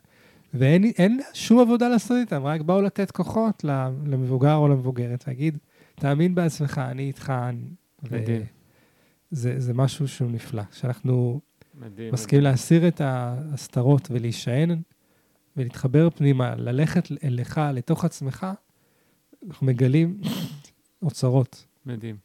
[0.54, 3.64] ואין שום עבודה לעשות איתם, רק באו לתת כוחות
[4.06, 5.58] למבוגר או למבוגרת, להגיד,
[5.96, 7.34] תאמין בעצמך, אני איתך.
[7.50, 7.70] אני-"
[8.04, 8.42] ו- מדהים.
[9.32, 11.42] זה, זה משהו שהוא נפלא, שאנחנו
[11.80, 12.14] מדהים.
[12.14, 14.82] מסכימים להסיר את ההסתרות ולהישען
[15.60, 18.48] ולהתחבר פנימה, ללכת אליך, לתוך עצמך,
[19.48, 20.18] אנחנו מגלים
[21.02, 21.66] אוצרות.
[21.86, 22.16] מדהים.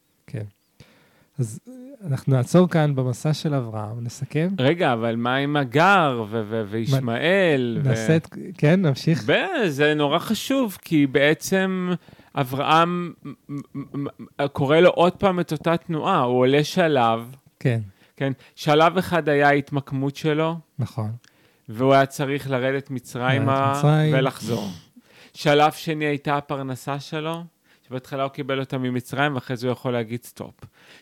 [1.39, 1.61] אז
[2.07, 7.78] אנחנו נעצור כאן במסע של אברהם, נסכם, רגע, אבל מה עם הגר ו- ו- וישמעאל?
[7.85, 8.28] ו- נעשה את...
[8.59, 9.24] כן, נמשיך.
[9.26, 11.91] ב- זה נורא חשוב, כי בעצם
[12.35, 13.12] אברהם
[14.53, 17.80] קורא לו עוד פעם את אותה תנועה, הוא עולה שלב, כן,
[18.16, 18.32] כן?
[18.55, 21.11] שלב אחד היה ההתמקמות שלו, נכון.
[21.68, 23.82] והוא היה צריך לרדת מצרימה.
[24.12, 24.68] ולחזור.
[25.34, 27.44] שלב שני הייתה הפרנסה שלו,
[27.88, 30.54] שבהתחלה הוא קיבל אותה ממצרים, ואחרי זה הוא יכול להגיד סטופ.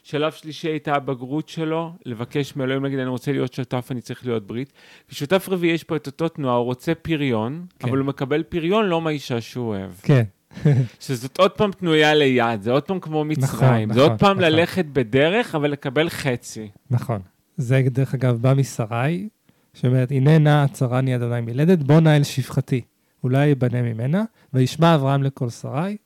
[0.02, 4.46] שלב שלישי הייתה הבגרות שלו, לבקש מאלוהים להגיד, אני רוצה להיות שותף, אני צריך להיות
[4.46, 4.72] ברית.
[5.10, 7.88] ושותף רביעי, יש פה את אותו תנועה, הוא רוצה פריון, כן.
[7.88, 9.90] אבל הוא מקבל פריון לא מהאישה שהוא אוהב.
[10.02, 10.22] כן,
[11.00, 13.92] שזאת עוד פעם תנויה ליד, זה עוד פעם כמו מצרים.
[13.92, 14.52] זה נכון, עוד פעם נכון.
[14.52, 16.68] ללכת בדרך, אבל לקבל חצי.
[16.90, 17.20] נכון.
[17.56, 19.28] זה דרך אגב בא משרי,
[19.74, 22.80] שאומרת, הנה נא צרני אדוני מלדת, בוא נא אל שפחתי,
[23.24, 25.96] אולי יבנה ממנה, וישמע אברהם לכל שרי,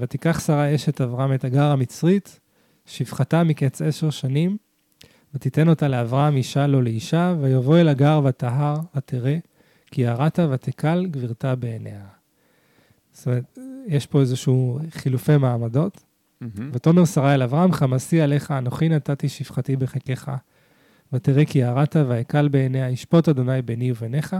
[0.00, 2.40] ותיקח שרי אשת אברהם את הגר המצרית,
[2.86, 4.56] שפחתה מקץ עשר שנים,
[5.34, 9.38] ותיתן אותה לאברהם אישה לו לאישה, ויבוא אל הגר וטהר ותראה,
[9.90, 12.04] כי יראת ותקל גבירתה בעיניה.
[13.12, 16.04] זאת אומרת, יש פה איזשהו חילופי מעמדות.
[16.40, 16.70] מהמם.
[16.72, 20.30] ותאמר שרה אל אברהם, חמסי עליך, אנוכי נתתי שפחתי בחיקך.
[21.12, 24.36] ותראה כי יראת ואקל בעיניה, ישפוט אדוני ביני וביניך.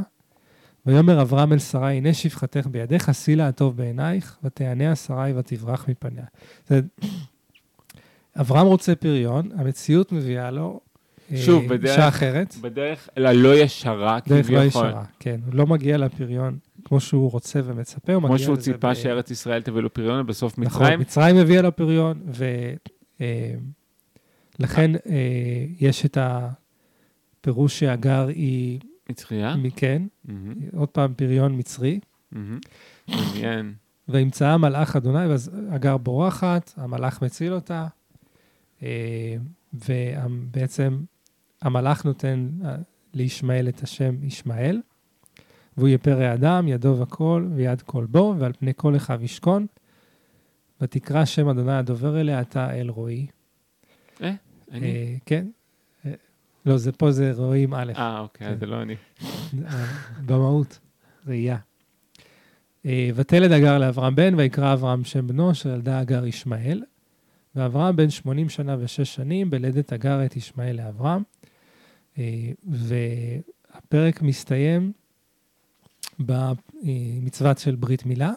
[0.87, 6.25] ויאמר אברהם אל שרה, הנה שפחתך בידיך, שיא לה הטוב בעינייך, ותענה שרי ותברח מפניה.
[8.41, 10.81] אברהם רוצה פריון, המציאות מביאה לו
[11.33, 14.65] אה, שוב, בדרך- אישה אחרת, בדרך לא ישרה, דרך לא.
[14.65, 18.63] ישרה, כן, הוא לא מגיע לפריון כמו שהוא רוצה ומצפה, הוא כמו מגיע שהוא לזה
[18.73, 21.01] ציפה ב- שארץ ישראל תביא לו פריון, ובסוף נכון, מצרים.
[21.01, 22.21] מצרים הביאה לו פריון,
[24.59, 24.91] ולכן
[25.81, 28.81] יש את הפירוש שהגר היא,
[29.11, 29.57] מצריה?
[29.57, 32.01] מכן, מהמם, עוד פעם פריון מצרי.
[33.09, 33.75] מעניין.
[34.09, 37.87] וימצאה מלאך אדוני, ואז הגר בורחת, המלאך מציל אותה,
[38.83, 39.37] אה,
[39.73, 41.05] ובעצם
[41.63, 42.77] המלאך נותן אה,
[43.15, 44.81] לישמעאל את השם ישמעאל,
[45.77, 49.67] והוא יהיה פרא אדם, ידו וכל, ויד כל בו, ועל פני כל אחיו ישכון,
[50.81, 53.27] ותקרא שם אדוני הדובר אליה, אתה אל רועי.
[54.21, 54.37] אני?
[54.73, 55.47] אה, כן.
[56.07, 56.13] אה,
[56.67, 58.59] לא, זה פה זה רועי עם א', אה, אוקיי, כן.
[58.59, 58.95] זה לא אני.
[59.67, 59.87] אה,
[60.27, 60.79] במהות,
[61.27, 61.57] ראייה.
[62.87, 66.83] אה, ותלד הגר לאברהם בן, ויקרא אברהם שם בנו, אשר ילדה הגר ישמעאל.
[67.55, 71.23] ואברהם בן 80 שנה ושש שנים, בלדת הגר את ישמעאל לאברהם.
[72.19, 74.93] אה, והפרק מסתיים
[76.19, 78.33] במצוות של ברית מילה.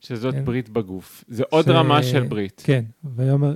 [0.00, 0.44] שזאת כן.
[0.44, 1.24] ברית בגוף.
[1.28, 2.62] זה עוד ש- רמה של ברית.
[2.64, 3.54] כן, ויאמר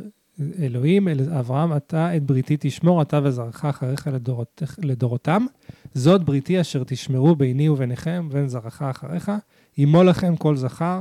[0.59, 5.47] אלוהים אל אברהם, אתה את בריתי תשמור, אתה וזרעך אחריך לדורות, לדורותם.
[5.95, 9.32] זאת בריתי אשר תשמרו ביני וביניכם ובין זרעך אחריך.
[9.78, 11.01] ימו לכם כל זכר,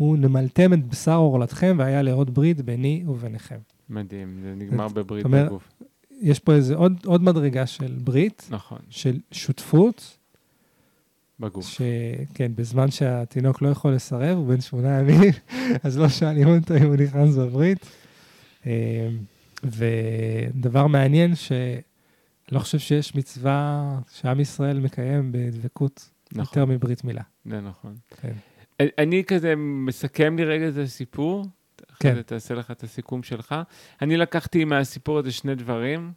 [0.00, 3.58] ונמלתם את בשר עורלתכם, והיה לעוד ברית ביני וביניכם.
[3.90, 5.68] מדהים, זה נגמר בברית אומר- בגוף.
[6.20, 10.18] יש פה איזה עוד, עוד מדרגה של ברית, נכון, של שותפות,
[11.40, 11.68] בגוף.
[11.68, 15.32] שכן, בזמן שהתינוק לא יכול לסרב, הוא בן שמונה ימים,
[15.84, 17.86] אז לא שואלים אותו אם הוא נכנס בברית.
[18.66, 19.08] אה,
[19.64, 21.82] ודבר מעניין, שאני
[22.52, 27.22] לא חושב שיש מצווה שעם ישראל מקיים בדבקות נכון, יותר מברית מילה.
[27.44, 27.94] זה נכון.
[28.20, 28.32] כן.
[28.98, 31.46] אני כזה מסכם לי רגע את הסיפור,
[31.90, 32.14] אחרי כן.
[32.14, 33.54] זה תעשה לך את הסיכום שלך.
[34.02, 36.12] אני לקחתי מהסיפור הזה שני דברים.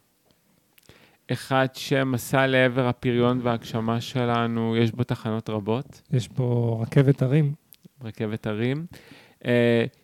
[1.32, 7.54] אחד, שמסע לעבר הפריון וההגשמה שלנו, יש בו תחנות רבות, יש פה רכבת הרים,
[8.04, 8.86] רכבת הרים,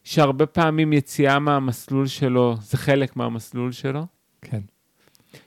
[0.04, 4.06] שהרבה פעמים יציאה מהמסלול שלו, זה חלק מהמסלול שלו,
[4.42, 4.60] כן.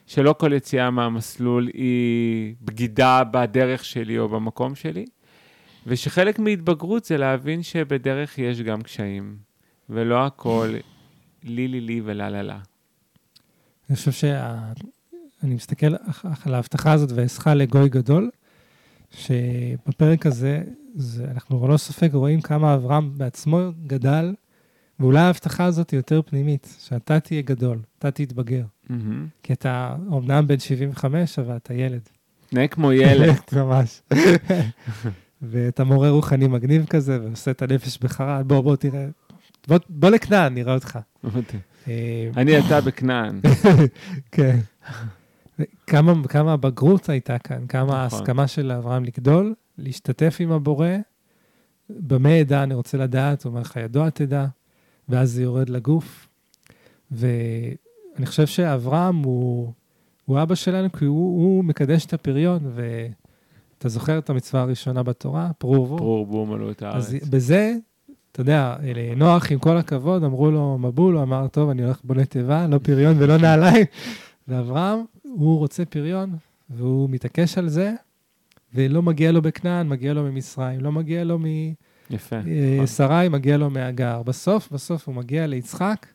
[0.07, 5.05] שלא כל יציאה מהמסלול היא בגידה בדרך שלי או במקום שלי,
[5.87, 9.37] ושחלק מהתבגרות זה להבין שבדרך יש גם קשיים,
[9.89, 10.73] ולא הכל
[11.43, 12.59] לי לי לי ולה לה לה.
[13.89, 14.59] אני חושב שה...
[15.43, 15.95] אני מסתכל
[16.45, 18.29] על ההבטחה הזאת, ואעשך לגוי גדול,
[19.11, 20.63] שבפרק הזה,
[20.95, 24.33] זה, אנחנו ללא ספק רואים כמה אברהם בעצמו גדל,
[24.99, 28.63] ואולי ההבטחה הזאת היא יותר פנימית, שאתה תהיה גדול, אתה תתבגר.
[28.89, 29.27] מהמם.
[29.43, 32.09] כי אתה אומנם בן 75, אבל אתה ילד.
[32.49, 33.35] תנהג כמו ילד.
[33.53, 34.01] ממש.
[35.41, 39.05] ואתה מורה רוחני מגניב כזה, ועושה את הנפש בחרד, בוא, בוא, תראה.
[39.67, 40.99] בוא, בוא לכנען, נראה אותך.
[41.87, 43.41] אה, אני אתה בכנען.
[44.31, 44.59] כן.
[45.87, 47.95] כמה, כמה הבגרות הייתה כאן, כמה נכון.
[47.95, 50.87] ההסכמה של אברהם לגדול, להשתתף עם הבורא,
[51.89, 54.45] במה אדע אני רוצה לדעת, הוא אומר לך, ידוע תדע,
[55.09, 56.27] ואז זה יורד לגוף.
[57.11, 59.71] ואני חושב שאברהם הוא,
[60.25, 65.51] הוא אבא שלנו, כי הוא, הוא מקדש את הפריון, ואתה זוכר את המצווה הראשונה בתורה,
[65.57, 65.97] פרו ורבו?
[65.97, 66.95] ברור בור מלאו את הארץ.
[66.95, 67.73] אז בזה,
[68.31, 68.75] אתה יודע,
[69.15, 72.77] נוח, עם כל הכבוד, אמרו לו מבול, הוא אמר, טוב, אני הולך בונה תיבה, לא
[72.77, 73.85] פריון ולא נעליים.
[74.47, 74.99] ואברהם,
[75.35, 76.35] הוא רוצה פריון,
[76.69, 77.93] והוא מתעקש על זה,
[78.73, 81.39] ולא מגיע לו בכנען, מגיע לו ממצרים, לא מגיע לו
[82.09, 82.39] יפה.
[82.39, 82.51] נכון.
[82.83, 84.23] משרי, מגיע לו מהגר.
[84.23, 86.05] בסוף, בסוף הוא מגיע ליצחק,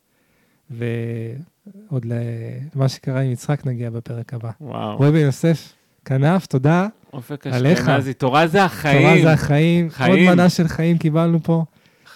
[0.71, 4.51] ועוד למה שקרה עם יצחק נגיע בפרק הבא.
[4.61, 4.99] וואו.
[4.99, 5.73] בן יוסף,
[6.05, 6.89] כנף, תודה.
[7.13, 7.47] אופק.
[7.47, 8.15] אשכנזי.
[8.15, 9.23] תורה זה תורה החיים.
[9.23, 10.29] זה החיים, חיים.
[10.29, 11.65] עוד מנה של חיים קיבלנו פה.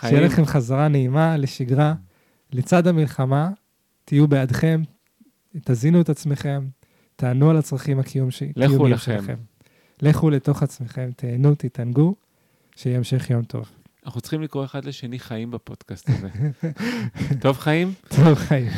[0.00, 1.94] שיהיה לכם חזרה נעימה לשגרה.
[2.52, 3.50] לצד המלחמה,
[4.04, 4.82] תהיו בעדכם,
[5.64, 6.64] תזינו את עצמכם,
[7.16, 8.98] תענו על הצרכים הקיום ש- לכו לכם.
[9.18, 9.36] שלכם.
[10.02, 12.14] לכו לתוך עצמכם, תהנו, תתענגו,
[12.76, 13.70] שיהיה המשך יום טוב.
[14.06, 16.28] אנחנו צריכים לקרוא אחד לשני חיים בפודקאסט הזה.
[17.42, 17.92] טוב, חיים?
[18.08, 18.70] טוב, חיים.